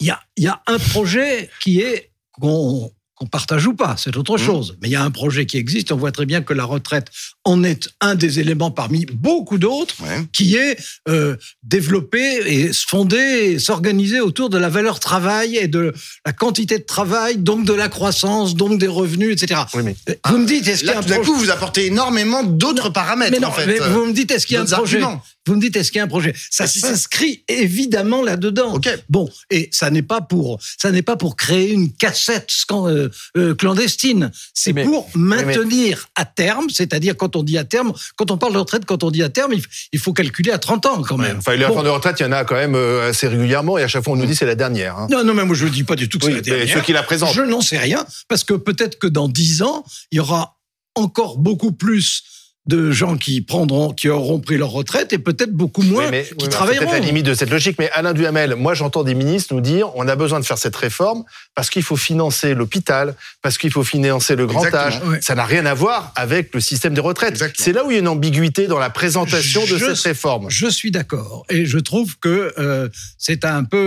Il 0.03 0.07
y 0.07 0.11
a, 0.11 0.21
il 0.37 0.45
y 0.45 0.49
a 0.49 0.63
un 0.69 0.79
projet 0.79 1.51
qui 1.63 1.81
est 1.81 2.11
qu'on 2.41 2.91
qu'on 3.21 3.27
partage 3.27 3.67
ou 3.67 3.75
pas, 3.75 3.97
c'est 3.99 4.17
autre 4.17 4.39
chose. 4.39 4.77
Mais 4.81 4.89
il 4.89 4.93
y 4.93 4.97
a 4.97 5.03
un 5.05 5.11
projet 5.11 5.45
qui 5.45 5.59
existe. 5.59 5.93
On 5.93 5.97
voit 5.97 6.11
très 6.11 6.25
bien 6.25 6.41
que 6.41 6.55
la 6.55 6.65
retraite 6.65 7.09
en 7.45 7.63
est 7.63 7.91
un 8.01 8.15
des 8.15 8.41
éléments 8.41 8.71
parmi 8.71 9.05
beaucoup 9.13 9.59
d'autres 9.59 9.95
Ouais. 10.03 10.25
qui 10.33 10.57
est 10.57 10.79
euh, 11.09 11.37
développé 11.63 12.19
et 12.47 12.73
se 12.73 12.87
fonder 12.87 13.17
et 13.19 13.59
s'organiser 13.59 14.21
autour 14.21 14.49
de 14.49 14.57
la 14.57 14.71
valeur 14.71 15.01
travail 15.01 15.57
et 15.59 15.69
de 15.69 15.93
la 16.25 16.33
quantité 16.33 16.79
de 16.79 16.85
travail, 16.85 17.37
donc 17.37 17.67
de 17.67 17.75
la 17.75 17.89
croissance, 17.91 18.55
donc 18.55 18.79
des 18.81 18.87
revenus, 18.89 19.33
etc. 19.43 19.61
Oui, 19.75 19.83
mais 19.85 19.97
Euh, 20.09 20.15
Vous 20.31 20.39
me 20.39 20.47
dites, 20.47 20.67
est-ce 20.67 20.81
qu'il 20.81 20.89
y 20.89 20.93
a 20.93 20.99
un 20.99 21.03
projet 21.03 21.21
coup, 21.21 21.35
vous 21.37 21.51
apportez 21.51 21.87
énormément 21.87 22.43
d'autres 22.43 22.89
paramètres, 22.89 23.33
mais 23.33 23.41
non, 23.41 23.49
en 23.49 23.53
fait. 23.53 23.67
mais 23.67 23.79
vous 23.81 24.07
me 24.07 24.13
dites, 24.15 24.31
est-ce 24.31 24.47
qu'il 24.47 24.55
y 24.55 24.59
a 24.59 24.63
un 24.63 24.65
projet 24.65 24.97
arguments. 25.03 25.23
Vous 25.47 25.57
me 25.57 25.61
dites, 25.61 25.77
est-ce 25.77 25.91
qu'il 25.91 25.99
y 25.99 26.01
a 26.01 26.05
un 26.05 26.09
projet 26.09 26.35
Ça 26.51 26.67
si, 26.67 26.81
si. 26.81 26.87
s'inscrit 26.87 27.45
évidemment 27.49 28.23
là-dedans. 28.23 28.79
Bon, 29.09 29.29
et 29.51 29.69
ça 29.73 29.91
n'est 29.91 30.03
pas 30.03 30.21
pour, 30.21 30.59
ça 30.79 30.91
n'est 30.91 31.03
pas 31.03 31.17
pour 31.17 31.35
créer 31.37 31.71
une 31.73 31.93
cassette 31.93 32.51
euh, 32.73 33.10
euh, 33.37 33.55
clandestine. 33.55 34.31
C'est 34.55 34.73
Mais- 34.73 34.85
pour 34.85 35.09
maintenir 35.15 36.07
à 36.17 36.25
terme, 36.25 36.69
c'est-à-dire 36.71 37.17
quand 37.17 37.37
on 37.37 37.43
dit 37.43 37.59
à 37.59 37.65
terme, 37.65 37.93
quand 38.17 38.31
on 38.31 38.39
parle 38.39 38.53
de 38.53 38.59
retraite, 38.59 38.85
quand 38.87 39.03
on 39.05 39.11
dit 39.11 39.23
à 39.23 39.29
terme, 39.29 39.53
il, 39.53 39.63
il 39.93 39.99
faut 39.99 40.13
calculer 40.13 40.51
à 40.51 40.59
30 40.59 40.87
ans 40.87 41.03
quand 41.03 41.17
même. 41.19 41.39
Enfin, 41.39 41.55
les 41.57 41.67
Bon. 41.67 41.83
de 41.83 41.89
retraite, 41.89 42.17
il 42.21 42.25
y 42.25 42.27
en 42.27 42.33
a 42.33 42.45
quand 42.45 42.57
même 42.57 42.75
euh, 42.75 43.09
assez 43.11 43.29
régulièrement 43.29 43.79
et 43.79 43.83
à 43.83 43.89
chaque 43.89 44.05
fois 44.05 44.13
on 44.13 44.17
nous 44.17 44.27
dit 44.27 44.35
c'est 44.35 44.47
la 44.47 44.55
dernière. 44.55 44.97
hein. 44.99 45.07
Non, 45.11 45.25
non, 45.25 45.35
mais 45.35 45.45
moi 45.45 45.55
je 45.55 45.65
ne 45.67 45.71
dis 45.71 45.85
pas 45.85 45.97
du 45.97 46.09
tout 46.09 46.19
que 46.19 46.27
Oui, 46.27 46.33
c'est 46.45 46.51
la 46.51 46.57
dernière. 46.59 46.77
ceux 46.77 46.83
qui 46.83 46.93
la 46.93 47.03
présentent. 47.03 47.35
Je 47.35 47.43
n'en 47.43 47.61
sais 47.61 47.79
rien, 47.79 48.05
parce 48.29 48.45
que 48.45 48.55
peut-être 48.55 48.99
que 48.99 49.07
dans 49.07 49.29
dix 49.29 49.63
ans, 49.63 49.85
il 50.11 50.17
y 50.17 50.21
aura 50.21 50.59
encore 50.97 51.39
beaucoup 51.39 51.73
plus 51.73 52.23
de 52.67 52.91
gens 52.93 53.17
qui 53.17 53.41
prendront, 53.41 53.93
qui 53.93 54.09
auront 54.09 54.39
pris 54.39 54.57
leur 54.59 54.71
retraite 54.71 55.13
et 55.15 55.19
peut-être 55.19 55.51
beaucoup 55.53 55.83
moins 55.83 56.05
Oui, 56.05 56.11
mais- 56.11 56.23
qui 56.25 56.29
oui, 56.33 56.37
mais 56.39 56.45
C'est 56.45 56.51
travailleront. 56.51 56.85
peut-être 56.87 57.01
la 57.01 57.07
limite 57.07 57.27
de 57.27 57.35
cette 57.35 57.51
logique. 57.51 57.77
Mais 57.79 57.91
Alain 57.93 58.13
Duhamel, 58.13 58.55
moi 58.55 58.75
j'entends 58.75 59.03
des 59.03 59.15
ministres 59.15 59.55
nous 59.55 59.63
dire 59.63 59.91
on 59.97 60.07
a 60.07 60.15
besoin 60.15 60.39
de 60.41 60.45
faire 60.45 60.59
cette 60.59 60.77
réforme 60.77 61.25
parce 61.55 61.71
qu'il 61.71 61.83
faut 61.83 61.97
financer 61.97 62.55
l'hôpital, 62.55 63.17
parce 63.43 63.57
qu'il 63.59 63.73
faut 63.73 63.83
financer 63.83 64.37
le 64.37 64.47
grand 64.47 64.65
Exactement, 64.65 65.13
âge. 65.15 65.21
Ça 65.23 65.35
n'a 65.35 65.45
rien 65.47 65.65
à 65.67 65.75
voir 65.75 66.13
avec 66.17 66.55
le 66.55 66.61
système 66.61 66.93
des 66.95 67.01
retraites. 67.01 67.31
Exactement. 67.31 67.65
C'est 67.65 67.73
là 67.73 67.85
où 67.85 67.91
il 67.91 67.95
y 67.95 67.97
a 67.97 68.01
une 68.01 68.09
ambiguïté 68.09 68.67
dans 68.67 68.79
la 68.79 68.91
présentation 68.91 69.65
de 69.65 69.79
cette 69.79 69.99
réforme. 70.01 70.47
Je 70.51 70.67
suis 70.69 70.91
d'accord 70.91 71.45
et 71.49 71.65
je 71.65 71.79
trouve 71.79 72.19
que 72.19 72.53
euh, 72.59 72.89
c'est 73.19 73.45
un 73.47 73.65
peu 73.65 73.79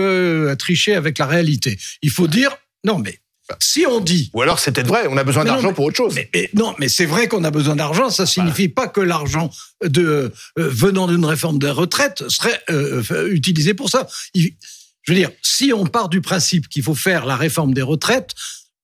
euh, 0.50 0.56
tricher 0.56 0.94
avec 0.94 1.18
la 1.18 1.26
réalité. 1.26 1.78
Il 2.02 2.10
faut 2.10 2.26
dire 2.26 2.50
non, 2.84 2.98
mais 2.98 3.18
si 3.60 3.84
on 3.86 4.00
dit 4.00 4.30
Ou 4.34 4.42
alors 4.42 4.58
c'est 4.58 4.72
peut-être 4.72 4.86
vrai, 4.88 5.06
on 5.08 5.16
a 5.16 5.24
besoin 5.24 5.44
d'argent 5.44 5.72
pour 5.74 5.84
autre 5.84 5.96
chose. 5.96 6.14
Mais, 6.14 6.28
mais 6.34 6.48
non, 6.54 6.74
mais 6.78 6.88
c'est 6.88 7.04
vrai 7.06 7.28
qu'on 7.28 7.44
a 7.44 7.50
besoin 7.50 7.76
d'argent. 7.76 8.08
Ça 8.10 8.24
signifie 8.26 8.68
pas 8.68 8.88
que 8.88 9.00
l'argent 9.00 9.50
de 9.84 10.32
euh, 10.58 10.68
venant 10.68 11.06
d'une 11.06 11.24
réforme 11.24 11.58
des 11.58 11.70
retraites 11.70 12.28
serait 12.28 12.58
euh, 12.70 13.02
euh, 13.10 13.28
utilisé 13.32 13.74
pour 13.74 13.90
ça. 13.90 14.06
Il- 14.34 14.54
je 15.02 15.12
veux 15.12 15.18
dire, 15.18 15.30
si 15.42 15.72
on 15.74 15.84
part 15.84 16.08
du 16.08 16.22
principe 16.22 16.68
qu'il 16.70 16.82
faut 16.82 16.94
faire 16.94 17.26
la 17.26 17.36
réforme 17.36 17.74
des 17.74 17.82
retraites 17.82 18.30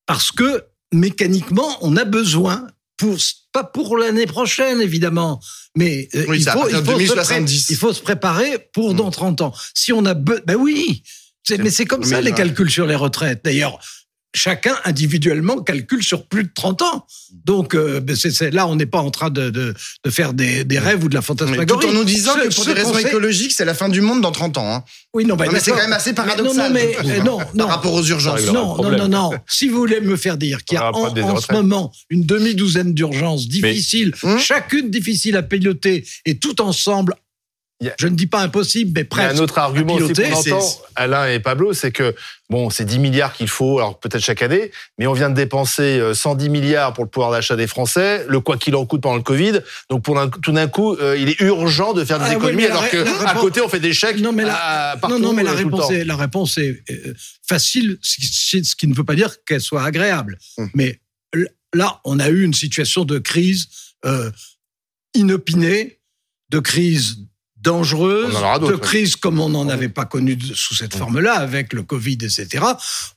parce 0.05 0.31
que 0.31 0.65
mécaniquement 0.93 1.79
on 1.81 1.97
a 1.97 2.05
besoin 2.05 2.67
pour 2.99 3.17
pas 3.53 3.65
pour 3.65 3.97
l'année 3.97 4.27
prochaine 4.27 4.83
évidemment, 4.83 5.41
mais 5.75 6.09
euh, 6.15 6.27
Oui, 6.29 6.39
il, 6.41 6.51
faut, 6.51 6.69
il, 6.69 6.77
se 6.77 6.81
2070. 6.83 7.65
pré- 7.65 7.73
il 7.75 7.77
faut 7.79 7.93
se 7.95 8.03
préparer 8.03 8.59
pour 8.75 8.93
dans 8.93 9.11
30 9.11 9.41
ans. 9.41 9.55
Si 9.75 9.93
on 9.95 10.05
a 10.05 10.13
be- 10.15 10.43
ben 10.45 10.57
oui, 10.57 11.03
mais 11.59 11.71
c'est 11.71 11.87
comme 11.87 12.05
ça 12.05 12.21
les 12.21 12.33
calculs 12.33 12.71
sur 12.71 12.87
les 12.87 12.95
retraites. 12.95 13.41
D'ailleurs, 13.43 13.81
chacun 14.35 14.77
individuellement 14.85 15.59
calcule 15.61 16.03
sur 16.03 16.27
plus 16.27 16.45
de 16.45 16.51
30 16.55 16.83
ans. 16.83 17.07
Donc 17.45 17.75
euh, 17.75 18.01
ben, 18.01 18.15
c'est, 18.17 18.51
là, 18.53 18.67
on 18.69 18.77
n'est 18.77 18.87
pas 18.87 19.01
en 19.01 19.11
train 19.11 19.31
de, 19.31 19.51
de, 19.51 19.75
de 20.05 20.11
faire 20.11 20.33
des, 20.35 20.65
des 20.65 20.79
rêves 20.79 21.03
ou 21.05 21.09
de 21.09 21.15
la 21.15 21.21
Mais 21.21 21.25
fantasmagorie. 21.27 21.81
tout 21.87 21.89
en 21.89 21.93
nous 21.93 22.05
disant 22.05 22.35
Ce- 22.41 22.49
que 22.49 22.55
pour 22.55 22.65
des 22.67 22.73
raisons 22.73 22.97
écologiques, 22.99 23.53
c'est 23.53 23.65
la 23.65 23.75
fin 23.75 23.89
du 23.89 24.01
monde 24.01 24.21
dans 24.21 24.33
30 24.33 24.59
ans. 24.59 24.75
hein. 24.75 24.85
Oui, 25.15 25.25
non, 25.25 25.37
Non, 25.37 25.45
mais 25.53 25.59
c'est 25.61 25.73
quand 25.73 25.77
même 25.79 25.93
assez 25.93 26.11
Mais 26.11 26.15
paradoxal. 26.15 26.57
Non, 26.57 26.65
non, 26.69 26.71
mais 26.75 26.93
trouve, 26.93 27.11
euh, 27.11 27.21
hein, 27.21 27.25
non, 27.25 27.39
non. 27.55 27.67
Par 27.67 27.69
rapport 27.77 27.95
aux 27.95 28.05
urgences. 28.05 28.47
Non, 28.47 28.77
non, 28.83 28.91
non, 28.97 29.09
non. 29.09 29.31
Si 29.49 29.69
vous 29.69 29.79
voulez 29.79 30.01
me 30.01 30.17
faire 30.17 30.37
dire 30.37 30.65
qu'il 30.65 30.77
y 30.77 30.79
a 30.79 30.93
en, 30.95 31.41
ce 31.41 31.53
moment 31.53 31.93
une 32.11 32.25
demi-douzaine 32.25 32.95
d'urgences 32.95 33.49
difficiles, 33.49 34.13
Hum. 34.23 34.39
chacune 34.39 34.91
difficile 34.91 35.37
à 35.37 35.43
piloter 35.43 36.07
et 36.25 36.39
tout 36.39 36.61
ensemble, 36.61 37.15
je 37.99 38.07
ne 38.09 38.15
dis 38.15 38.27
pas 38.27 38.41
impossible, 38.43 38.93
mais 38.95 39.01
Il 39.01 39.05
y 39.05 39.07
a 39.07 39.25
presque. 39.25 39.39
un 39.39 39.43
autre 39.43 39.59
argument 39.59 39.95
aussi 39.95 40.13
piloter, 40.13 40.31
qu'on 40.31 40.43
c'est- 40.43 40.53
entend, 40.53 40.83
Alain 40.97 41.29
et 41.31 41.41
Pablo, 41.41 41.73
c'est 41.73 41.93
que 41.93 42.15
bon, 42.51 42.69
c'est 42.69 42.85
10 42.85 42.99
milliards 42.99 43.33
qu'il 43.33 43.49
faut, 43.49 43.79
alors 43.79 43.99
peut-être 43.99 44.23
chaque 44.23 44.43
année, 44.43 44.71
mais 44.99 45.07
on 45.07 45.15
vient 45.15 45.31
de 45.31 45.35
dépenser 45.35 45.99
euh, 45.99 46.13
110 46.13 46.51
milliards 46.51 46.93
pour 46.93 47.05
le 47.05 47.11
pouvoir 47.11 47.31
d'achat 47.31 47.57
des 47.57 47.67
Français, 47.67 48.27
le 48.29 48.41
quoi 48.41 48.59
qu'il 48.59 48.77
en 48.77 48.85
coûte 48.85 49.01
pendant 49.01 49.17
le 49.17 49.23
Covid. 49.23 49.61
Donc 49.89 50.03
pour 50.03 50.19
un- 50.21 50.29
tout 50.29 50.53
d'un 50.53 50.69
coup, 50.69 50.95
euh, 50.97 51.17
il 51.19 51.31
est 51.31 51.41
urgent 51.41 51.95
de 51.95 52.05
faire 52.05 52.19
des 52.19 52.27
Ah 52.27 52.35
économies, 52.35 52.67
alors 52.67 52.83
ré- 52.83 52.91
que 52.91 52.97
la 52.99 53.11
à 53.13 53.27
réponse- 53.29 53.41
côté 53.41 53.61
on 53.63 53.69
fait 53.71 53.81
des 53.81 53.95
chèques 53.95 54.19
Non, 54.21 54.33
mais 54.33 54.45
la- 54.45 54.91
à- 54.91 54.97
partout, 54.99 55.19
non, 55.19 55.29
non, 55.29 55.33
mais 55.33 55.43
la 55.43 55.53
euh, 55.53 55.55
réponse 55.55 55.91
est, 55.91 56.05
la 56.05 56.17
réponse 56.17 56.59
est 56.59 56.83
euh, 56.91 57.15
facile, 57.49 57.99
ce 58.03 58.75
qui- 58.77 58.87
ne 58.89 58.95
veut 58.95 59.05
pas 59.05 59.15
dire 59.15 59.35
qu'elle 59.47 59.61
soit 59.63 59.83
agréable. 59.85 60.39
Hum. 60.59 60.69
Mais 60.75 61.01
là, 61.73 62.01
on 62.05 62.19
a 62.19 62.29
eu 62.29 62.43
une 62.43 62.53
situation 62.55 63.05
de 63.07 63.19
crise 63.19 63.69
euh, 64.05 64.31
inopinée, 65.15 65.99
de 66.51 66.59
crise 66.59 67.17
dangereuse, 67.63 68.35
en 68.37 68.59
de 68.59 68.73
oui. 68.75 68.81
crise 68.81 69.17
comme 69.17 69.39
on 69.41 69.49
n'en 69.51 69.69
avait 69.69 69.89
pas 69.89 70.05
connu 70.07 70.39
sous 70.55 70.75
cette 70.75 70.95
forme-là, 70.97 71.35
avec 71.35 71.73
le 71.73 71.83
Covid, 71.83 72.15
etc. 72.23 72.65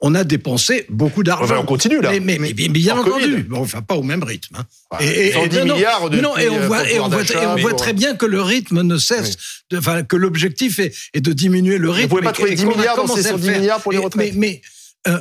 On 0.01 0.15
a 0.15 0.23
dépensé 0.23 0.85
beaucoup 0.89 1.23
d'argent. 1.23 1.45
Enfin, 1.45 1.57
on 1.61 1.65
continue 1.65 2.01
là. 2.01 2.11
Mais, 2.11 2.19
mais- 2.19 2.37
mais 2.39 2.53
bien, 2.53 2.67
bien 2.69 2.97
Hors 2.97 3.07
entendu. 3.07 3.43
Bon, 3.43 3.61
enfin 3.61 3.81
pas 3.81 3.95
au 3.95 4.03
même 4.03 4.23
rythme. 4.23 4.55
hein. 4.57 4.65
Et- 4.99 5.27
et- 5.27 5.31
110 5.31 5.57
non, 5.59 5.65
non, 5.65 5.73
milliards 5.75 6.09
mais 6.11 6.21
non, 6.21 6.37
et 6.37 6.49
on 6.49 6.55
euh, 6.59 6.67
voit, 6.67 6.89
et 6.89 6.99
on 6.99 7.07
voit, 7.09 7.23
et 7.23 7.37
on 7.47 7.55
voit 7.55 7.73
très 7.73 7.93
bien 7.93 8.15
que 8.15 8.25
le 8.25 8.41
rythme 8.41 8.81
ne 8.81 8.97
cesse, 8.97 9.37
de- 9.71 9.77
enfin 9.77 10.03
que 10.03 10.15
l'objectif 10.15 10.79
est, 10.79 10.93
est 11.13 11.21
de 11.21 11.33
diminuer 11.33 11.77
le 11.77 11.89
rythme. 11.89 12.09
pouvez 12.09 12.21
pas 12.21 12.31
trouver 12.33 12.51
et 12.51 12.55
10 12.55 12.65
qu'on 12.65 12.71
a 12.73 12.77
milliards 12.77 12.95
dans 12.97 13.07
ces 13.07 13.27
à 13.27 13.31
le 13.31 13.37
110 13.37 13.45
faire. 13.47 13.59
milliards 13.59 13.81
pour 13.81 13.91
les 13.91 13.97
Et- 13.99 14.03
retraites. 14.03 14.33
Mais, 14.35 14.61
mais, 15.07 15.11
euh, 15.13 15.19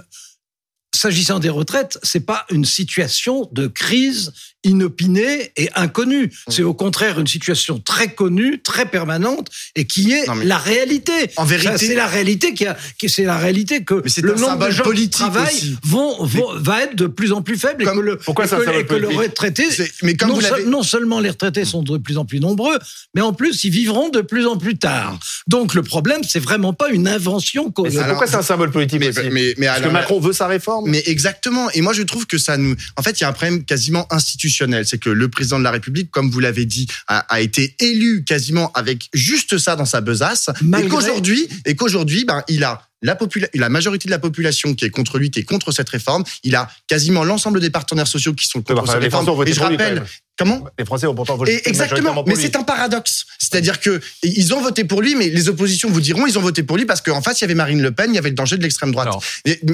s'agissant 0.95 1.39
des 1.39 1.49
retraites, 1.49 1.99
c'est 2.03 2.21
pas 2.27 2.45
une 2.51 2.65
situation 2.65 3.49
de 3.53 3.67
crise 3.67 4.33
inopinée 4.65 5.53
et 5.57 5.69
inconnue. 5.75 6.27
Mmh. 6.27 6.51
C'est 6.51 6.63
au 6.63 6.75
contraire 6.75 7.19
une 7.21 7.27
situation 7.27 7.79
très 7.79 8.09
connue, 8.15 8.61
très 8.63 8.87
permanente 8.87 9.49
et 9.77 9.87
qui 9.87 10.13
est 10.13 10.25
mais- 10.35 10.45
la 10.45 10.59
réalité. 10.59 11.13
En 11.37 11.45
vérité- 11.45 11.69
Ça, 11.73 11.79
c'est 11.79 11.95
la 11.95 12.07
réalité 12.07 12.55
qui 12.55 12.67
a, 12.67 12.77
qui 12.99 13.09
c'est 13.09 13.25
la 13.25 13.39
réalité 13.39 13.85
que 13.85 13.95
le 14.23 14.35
nombre 14.35 14.67
de 14.67 14.71
gens 14.71 14.85
politique 14.85 15.13
qui 15.13 15.19
travaillent 15.19 15.77
vont, 15.85 16.25
vont- 16.25 16.55
va 16.59 16.85
être 16.85 16.97
de 16.97 17.07
plus 17.07 17.33
en 17.33 17.43
plus 17.43 17.57
faible 17.57 17.83
et 17.83 17.87
Comme- 17.87 17.99
que 17.99 18.03
le, 18.03 18.17
Pourquoi 18.19 18.47
et 18.47 18.53
un 18.53 18.57
que- 18.59 18.81
et 18.81 18.87
que 18.87 18.95
le 18.95 19.09
retraité 19.09 19.65
Mais 20.03 20.15
comme 20.15 20.29
non, 20.31 20.35
vous 20.37 20.41
seul- 20.41 20.67
non 20.69 20.83
seulement 20.83 21.21
les 21.21 21.31
retraités 21.31 21.65
sont 21.65 21.83
de 21.83 21.99
plus 21.99 22.19
en 22.19 22.25
plus 22.25 22.41
nombreux, 22.41 22.79
mais 23.15 23.21
en 23.21 23.33
plus 23.33 23.65
ils 23.65 23.71
vivront 23.71 24.09
de 24.09 24.21
plus 24.21 24.47
en 24.47 24.57
plus 24.57 24.77
tard. 24.79 25.19
Donc 25.47 25.75
le 25.75 25.83
problème, 25.83 26.23
c'est 26.29 26.41
vraiment 26.41 26.73
pas 26.73 26.89
une 26.91 27.09
invention. 27.09 27.73
Mais 27.83 27.97
Alors, 27.97 28.09
pourquoi 28.09 28.27
c'est 28.27 28.37
un 28.37 28.43
symbole 28.43 28.71
politique 28.71 29.01
Mais, 29.01 29.09
aussi 29.09 29.29
mais, 29.31 29.55
mais 29.59 29.67
Parce 29.67 29.79
que 29.79 29.83
alors- 29.85 29.93
Macron 29.93 30.21
veut 30.21 30.33
sa 30.33 30.47
réforme. 30.47 30.89
Mais 30.91 31.03
exactement. 31.07 31.71
Et 31.71 31.81
moi, 31.81 31.93
je 31.93 32.03
trouve 32.03 32.27
que 32.27 32.39
ça 32.39 32.57
nous. 32.57 32.75
En 32.97 33.03
fait, 33.03 33.19
il 33.21 33.23
y 33.23 33.25
a 33.25 33.29
un 33.29 33.33
problème 33.33 33.65
quasiment 33.65 34.07
institutionnel. 34.11 34.52
C'est 34.85 34.99
que 34.99 35.11
le 35.11 35.29
président 35.29 35.59
de 35.59 35.65
la 35.65 35.71
République, 35.71 36.11
comme 36.11 36.31
vous 36.31 36.41
l'avez 36.41 36.65
dit, 36.67 36.87
a, 37.09 37.19
a 37.33 37.41
été 37.41 37.75
élu 37.81 38.25
quasiment 38.25 38.71
avec 38.73 39.09
juste 39.13 39.59
ça 39.59 39.77
dans 39.77 39.85
sa 39.85 40.01
besace. 40.01 40.51
Malgré- 40.63 40.87
Et 40.87 40.91
qu'aujourd'hui, 40.91 41.49
et 41.67 41.75
qu'aujourd'hui, 41.77 42.25
ben, 42.25 42.43
il 42.49 42.63
a 42.65 42.83
la, 43.03 43.69
majorité 43.69 44.07
de 44.07 44.11
la 44.13 44.19
population 44.21 44.75
qui 44.75 44.85
est 44.85 44.91
contre 44.91 45.19
lui, 45.19 45.31
qui 45.31 45.41
est 45.41 45.45
contre 45.45 45.73
cette 45.73 45.89
réforme. 45.89 46.23
Il 46.45 46.55
a 46.55 46.71
quasiment 46.87 47.25
l'ensemble 47.25 47.59
des 47.61 47.71
partenaires 47.71 48.07
sociaux 48.07 48.33
qui 48.35 48.47
sont 48.47 48.63
contre 48.63 48.83
Enfin, 48.83 48.93
cette 48.93 49.03
réforme. 49.03 49.27
Et 49.47 49.53
je 49.53 49.61
rappelle. 49.61 50.05
Comment 50.39 50.65
Les 50.79 50.85
Français 50.85 51.07
ont 51.07 51.15
pourtant 51.15 51.37
voté 51.37 51.55
et 51.55 51.69
exactement, 51.69 52.15
pour 52.15 52.27
mais 52.29 52.35
c'est 52.35 52.57
un 52.57 52.63
paradoxe. 52.63 53.25
C'est-à-dire 53.39 53.81
que 53.81 54.01
ils 54.23 54.55
ont 54.55 54.61
voté 54.61 54.85
pour 54.85 55.03
lui, 55.03 55.15
mais 55.15 55.29
les 55.29 55.49
oppositions 55.49 55.91
vous 55.91 56.01
diront 56.01 56.27
ils 56.27 56.39
ont 56.39 56.43
voté 56.43 56.63
pour 56.63 56.77
lui 56.77 56.85
parce 56.87 57.01
qu'en 57.01 57.21
face 57.23 57.41
il 57.41 57.43
y 57.43 57.45
avait 57.45 57.55
Marine 57.55 57.83
Le 57.83 57.93
Pen, 57.93 58.11
il 58.11 58.15
y 58.15 58.19
avait 58.19 58.31
le 58.31 58.35
danger 58.35 58.57
de 58.57 58.63
l'extrême 58.63 58.93
droite. 58.93 59.09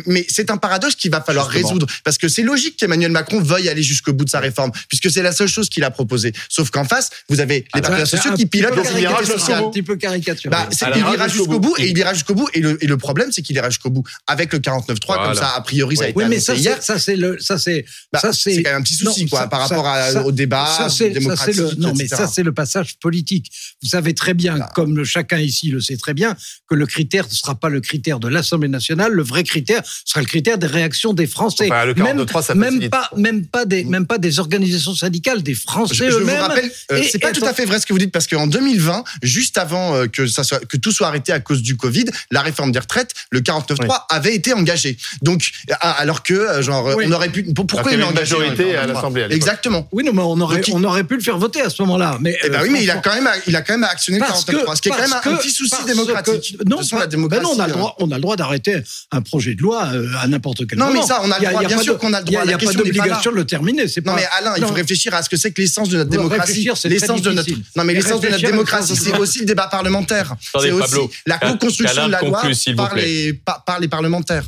Mais, 0.07 0.27
c'est 0.29 0.51
un 0.51 0.57
paradoxe 0.57 0.95
qu'il 0.97 1.11
va 1.11 1.21
falloir 1.21 1.51
Justement. 1.51 1.69
résoudre 1.69 1.87
parce 2.05 2.19
que 2.19 2.29
c'est 2.29 2.43
logique 2.43 2.77
qu'Emmanuel 2.77 3.13
Macron 3.13 3.41
veuille 3.41 3.69
aller 3.69 3.83
jusqu'au 3.83 4.13
bout 4.13 4.25
de 4.25 4.31
sa 4.31 4.41
réforme 4.41 4.73
puisque 4.89 5.11
c'est 5.11 5.23
la 5.23 5.33
seule 5.33 5.49
chose 5.49 5.69
qu'il 5.69 5.85
a 5.85 5.91
proposée. 5.91 6.33
Sauf 6.49 6.71
qu'en 6.71 6.85
face 6.85 7.11
vous 7.29 7.41
avez 7.41 7.61
les 7.61 7.67
Ah, 7.73 7.81
partenaires 7.81 8.07
sociaux 8.07 8.35
qui 8.35 8.47
pilotent 8.47 8.75
jusqu'au 8.75 9.39
sociale. 9.39 9.65
un 9.65 9.71
petit 9.71 9.83
peu 9.83 9.97
caricatural. 9.97 10.51
Bah, 10.51 10.69
il 10.71 10.99
il 10.99 11.15
ira 11.15 11.29
jusqu'au 11.29 11.59
bout. 11.61 11.75
et 11.79 11.89
il 11.89 11.97
ira 11.99 12.13
jusqu'au 12.15 12.35
bout 12.35 12.49
et 12.55 12.61
le, 12.61 12.83
et 12.83 12.87
le 12.87 12.97
problème 12.97 13.31
c'est 13.33 13.43
qu'il 13.43 13.57
ira 13.57 13.71
jusqu'au 13.71 13.91
bout 13.91 14.05
avec 14.27 14.53
le 14.53 14.59
49.3 14.59 14.85
comme 15.07 15.17
Voilà. 15.17 15.35
ça 15.35 15.55
a 15.57 15.61
priori 15.61 15.97
ça 15.97 16.05
a 16.05 16.07
Oui, 16.07 16.11
été 16.11 16.23
oui, 16.25 16.29
mais 16.29 16.41
ça, 16.41 16.55
hier. 16.55 16.83
ça, 16.83 16.99
c'est 16.99 17.17
le, 17.17 17.39
ça, 17.39 17.59
c'est, 17.59 17.85
Bah, 18.13 18.19
ça, 18.21 18.33
c'est 18.33 18.63
quand 18.63 18.71
même 18.71 18.81
un 18.81 18.83
petit 18.83 18.95
souci 18.95 19.27
quoi 19.29 19.47
par 19.49 19.69
rapport 19.69 20.27
au 20.27 20.33
débat 20.33 20.58
ça, 20.67 20.89
c'est, 20.89 20.89
ça, 20.89 20.91
c'est 21.15 21.21
démocratique. 21.21 21.57
le, 21.57 21.75
non, 21.79 21.93
mais 21.97 22.07
ça, 22.09 22.27
c'est 22.27 22.43
le 22.43 22.53
passage 22.53 22.97
politique. 23.01 23.51
Vous 23.83 23.89
savez 23.89 24.15
très 24.15 24.35
bien, 24.35 24.59
Bah. 24.59 24.71
comme 24.75 24.97
le, 24.97 25.05
chacun 25.05 25.39
ici 25.39 25.69
le 25.71 25.81
sait 25.81 25.97
très 25.97 26.15
bien, 26.15 26.37
que 26.69 26.75
le 26.75 26.87
critère 26.87 27.27
ne 27.29 27.33
sera 27.35 27.55
pas 27.55 27.69
le 27.69 27.81
critère 27.81 28.19
de 28.21 28.29
l'Assemblée 28.29 28.69
nationale. 28.69 29.13
Le 29.13 29.23
vrai 29.23 29.45
critère 29.45 29.83
sera 30.05 30.21
le 30.21 30.27
critère 30.27 30.59
des 30.59 30.67
réactions 30.67 31.13
des 31.13 31.27
Français. 31.27 31.67
Enfin, 31.71 31.85
le 31.85 31.95
même, 31.95 32.19
49.3, 32.19 32.43
ça 32.43 32.55
même 32.55 32.65
facilite. 32.75 32.91
pas, 32.91 33.11
même 33.17 33.47
pas 33.47 33.65
des, 33.65 33.85
même 33.85 34.07
pas 34.07 34.19
des 34.19 34.39
organisations 34.39 34.95
syndicales, 34.95 35.43
des 35.43 35.55
Français 35.55 35.95
Je, 35.95 36.05
je 36.05 36.11
vous 36.11 36.21
eux-mêmes. 36.23 36.41
rappelle, 36.41 36.71
euh, 36.93 36.97
Et- 36.97 37.09
c'est 37.09 37.19
pas 37.19 37.31
et 37.31 37.33
tout 37.33 37.45
à 37.45 37.55
fait 37.55 37.65
vrai 37.65 37.79
ce 37.81 37.87
que 37.87 37.93
vous 37.93 37.99
dites 37.99 38.13
parce 38.13 38.27
qu'en 38.27 38.47
2020, 38.47 39.05
juste 39.23 39.59
avant 39.59 39.95
euh, 39.95 40.07
que 40.07 40.27
ça 40.27 40.45
soit 40.45 40.65
que 40.67 40.77
tout 40.77 40.93
soit 40.93 41.07
arrêté 41.09 41.33
à 41.33 41.41
cause 41.41 41.63
du 41.63 41.77
Covid, 41.77 42.07
la 42.31 42.43
réforme 42.43 42.73
des 42.73 42.79
retraites, 42.79 43.13
le 43.31 43.41
49.3 43.41 44.07
avait 44.11 44.35
été 44.35 44.53
engagé. 44.53 44.97
Donc 45.23 45.51
alors 45.81 46.23
que 46.23 46.35
euh, 46.35 46.63
genre 46.63 46.95
Oui. 46.97 47.05
on 47.09 47.13
aurait 47.13 47.31
pu 47.31 47.45
pour- 47.55 47.67
pourquoi 47.67 47.93
y 47.93 47.95
il 47.95 48.01
avait 48.03 48.09
est 48.09 48.11
une 48.13 48.19
majorité 48.21 48.77
à 48.77 48.85
49.3? 48.87 48.93
l'Assemblée 48.95 49.23
à. 49.23 49.29
Exactement. 49.31 49.89
Oui, 49.93 50.05
non, 50.05 50.13
mais 50.13 50.23
on 50.23 50.38
on 50.39 50.85
aurait, 50.85 51.01
on 51.01 51.05
pu 51.05 51.15
le 51.17 51.21
faire 51.23 51.39
voter 51.39 51.61
à 51.61 51.71
ce 51.71 51.81
moment-là. 51.83 52.19
Mais, 52.21 52.37
Eh 52.45 52.49
ben 52.51 52.61
euh, 52.61 52.63
oui, 52.63 52.71
mais 52.71 52.83
il 52.83 52.91
a 52.91 52.97
quand 52.97 53.15
même, 53.15 53.29
il 53.47 53.55
a 53.57 53.63
quand 53.63 53.75
même 53.75 53.85
actionné 53.85 54.19
le 54.19 54.25
parce 54.27 54.45
49.3, 54.45 54.77
ce 54.77 54.83
qui 54.83 54.89
est 54.89 54.93
quand 54.93 54.99
même 54.99 55.11
parce 55.11 55.27
un, 55.27 55.37
que- 55.37 55.43
petit 55.43 55.51
souci 55.51 55.75
démocratique. 55.87 56.57
que- 56.59 56.69
non, 56.69 56.79
pas- 56.79 56.99
la 57.01 57.07
démocratie. 57.07 57.43
ben 57.43 57.49
non, 57.49 57.55
on 57.57 57.61
a 57.61 57.67
le 57.67 57.73
euh, 57.73 57.77
droit, 57.77 57.97
on 58.01 58.11
a 58.11 58.15
le 58.17 58.21
droit 58.21 58.37
d'arrêter 58.37 58.83
un 59.13 59.23
projet 59.23 59.55
de 59.55 59.63
loi 59.63 59.87
euh, 59.93 60.07
à 60.21 60.27
n'importe 60.29 60.67
quel 60.67 60.79
Non, 60.79 60.87
moment. 60.87 61.01
mais 61.01 61.07
ça, 61.07 61.21
on 61.23 61.31
a 61.31 61.39
le 61.39 61.47
droit, 61.47 61.65
bien 61.65 61.83
sûr 61.83 61.99
qu'on 61.99 62.13
a 62.13 62.21
le 62.21 62.25
droit. 62.27 62.41
il 62.45 62.51
y 62.51 62.55
a 62.55 62.59
pas 62.59 62.73
d'obligation 62.73 63.31
de 63.33 63.37
le 63.37 63.45
terminer. 63.47 63.89
C'est 63.89 64.05
Non 64.05 64.13
pas. 64.15 64.21
mais 64.21 64.27
Alain, 64.39 64.55
il 64.57 64.63
non. 64.63 64.69
faut 64.69 64.75
réfléchir 64.75 65.15
à 65.15 65.23
ce 65.23 65.29
que 65.29 65.37
c'est 65.37 65.53
que 65.53 65.61
l'essence 65.61 65.89
de 65.89 65.97
notre 65.99 66.11
Non, 66.11 66.25
démocratie. 66.25 66.69
L'essence 66.85 67.23
de 67.23 67.33
notre 67.33 67.51
non 67.77 67.85
mais 67.85 67.95
l'essence 67.95 68.21
de 68.21 68.29
notre 68.29 68.43
démocratie, 68.45 68.97
c'est 68.97 69.17
aussi 69.19 69.41
le 69.41 69.47
débat 69.47 69.67
parlementaire. 69.69 70.35
C'est 70.61 70.71
aussi 70.73 70.97
la 71.27 71.39
co-construction 71.39 72.07
de 72.07 72.13
la 72.13 72.21
loi 72.23 72.43
par 73.67 73.81
les 73.81 73.89
parlementaires. 73.89 74.45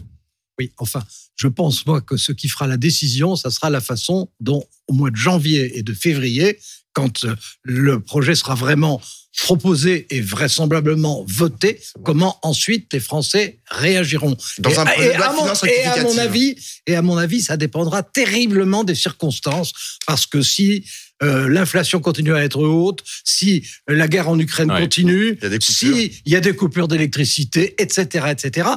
Oui, 0.58 0.70
enfin, 0.78 1.02
je 1.40 1.48
pense, 1.48 1.86
moi, 1.86 2.02
que 2.02 2.18
ce 2.18 2.32
qui 2.32 2.48
fera 2.48 2.66
la 2.66 2.76
décision, 2.76 3.34
ça 3.34 3.50
sera 3.50 3.70
la 3.70 3.80
façon 3.80 4.28
dont, 4.40 4.62
au 4.88 4.92
mois 4.92 5.10
de 5.10 5.16
janvier 5.16 5.78
et 5.78 5.82
de 5.82 5.94
février, 5.94 6.58
quand 6.92 7.24
euh, 7.24 7.34
le 7.62 7.98
projet 7.98 8.34
sera 8.34 8.54
vraiment 8.54 9.00
proposé 9.38 10.06
et 10.10 10.20
vraisemblablement 10.20 11.24
voté, 11.26 11.80
comment 12.04 12.38
ensuite 12.42 12.92
les 12.92 13.00
Français 13.00 13.58
réagiront. 13.70 14.36
Dans 14.58 14.68
et, 14.68 14.76
un 14.76 14.84
projet 14.84 15.08
et 15.08 15.12
de 15.14 15.16
loi 15.16 15.28
à 15.28 15.32
mon, 15.32 15.54
et 15.66 15.84
à 15.84 16.02
mon 16.02 16.18
avis, 16.18 16.56
et 16.86 16.94
à 16.94 17.00
mon 17.00 17.16
avis, 17.16 17.40
ça 17.40 17.56
dépendra 17.56 18.02
terriblement 18.02 18.84
des 18.84 18.94
circonstances, 18.94 19.72
parce 20.06 20.26
que 20.26 20.42
si 20.42 20.84
euh, 21.22 21.48
l'inflation 21.48 22.00
continue 22.00 22.34
à 22.34 22.44
être 22.44 22.60
haute, 22.60 23.02
si 23.24 23.64
la 23.88 24.08
guerre 24.08 24.28
en 24.28 24.38
Ukraine 24.38 24.70
Ouais. 24.70 24.82
continue, 24.82 25.38
Il 25.38 25.42
y 25.42 25.46
a 25.46 25.48
des 25.48 25.58
coupures. 25.58 25.74
si 25.74 26.22
il 26.26 26.32
y 26.32 26.36
a 26.36 26.40
des 26.40 26.54
coupures 26.54 26.88
d'électricité, 26.88 27.80
etc., 27.80 28.26
etc. 28.30 28.68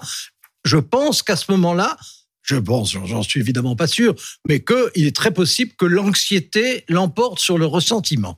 Je 0.63 0.77
pense 0.77 1.23
qu'à 1.23 1.35
ce 1.35 1.51
moment-là, 1.51 1.97
je 2.43 2.55
pense, 2.57 2.91
j'en- 2.91 3.23
suis 3.23 3.39
évidemment 3.39 3.75
pas 3.75 3.87
sûr, 3.87 4.13
mais 4.47 4.59
qu'il 4.59 5.07
est 5.07 5.15
très 5.15 5.33
possible 5.33 5.71
que 5.77 5.85
l'anxiété 5.85 6.83
l'emporte 6.89 7.39
sur 7.39 7.57
le 7.57 7.65
ressentiment. 7.65 8.37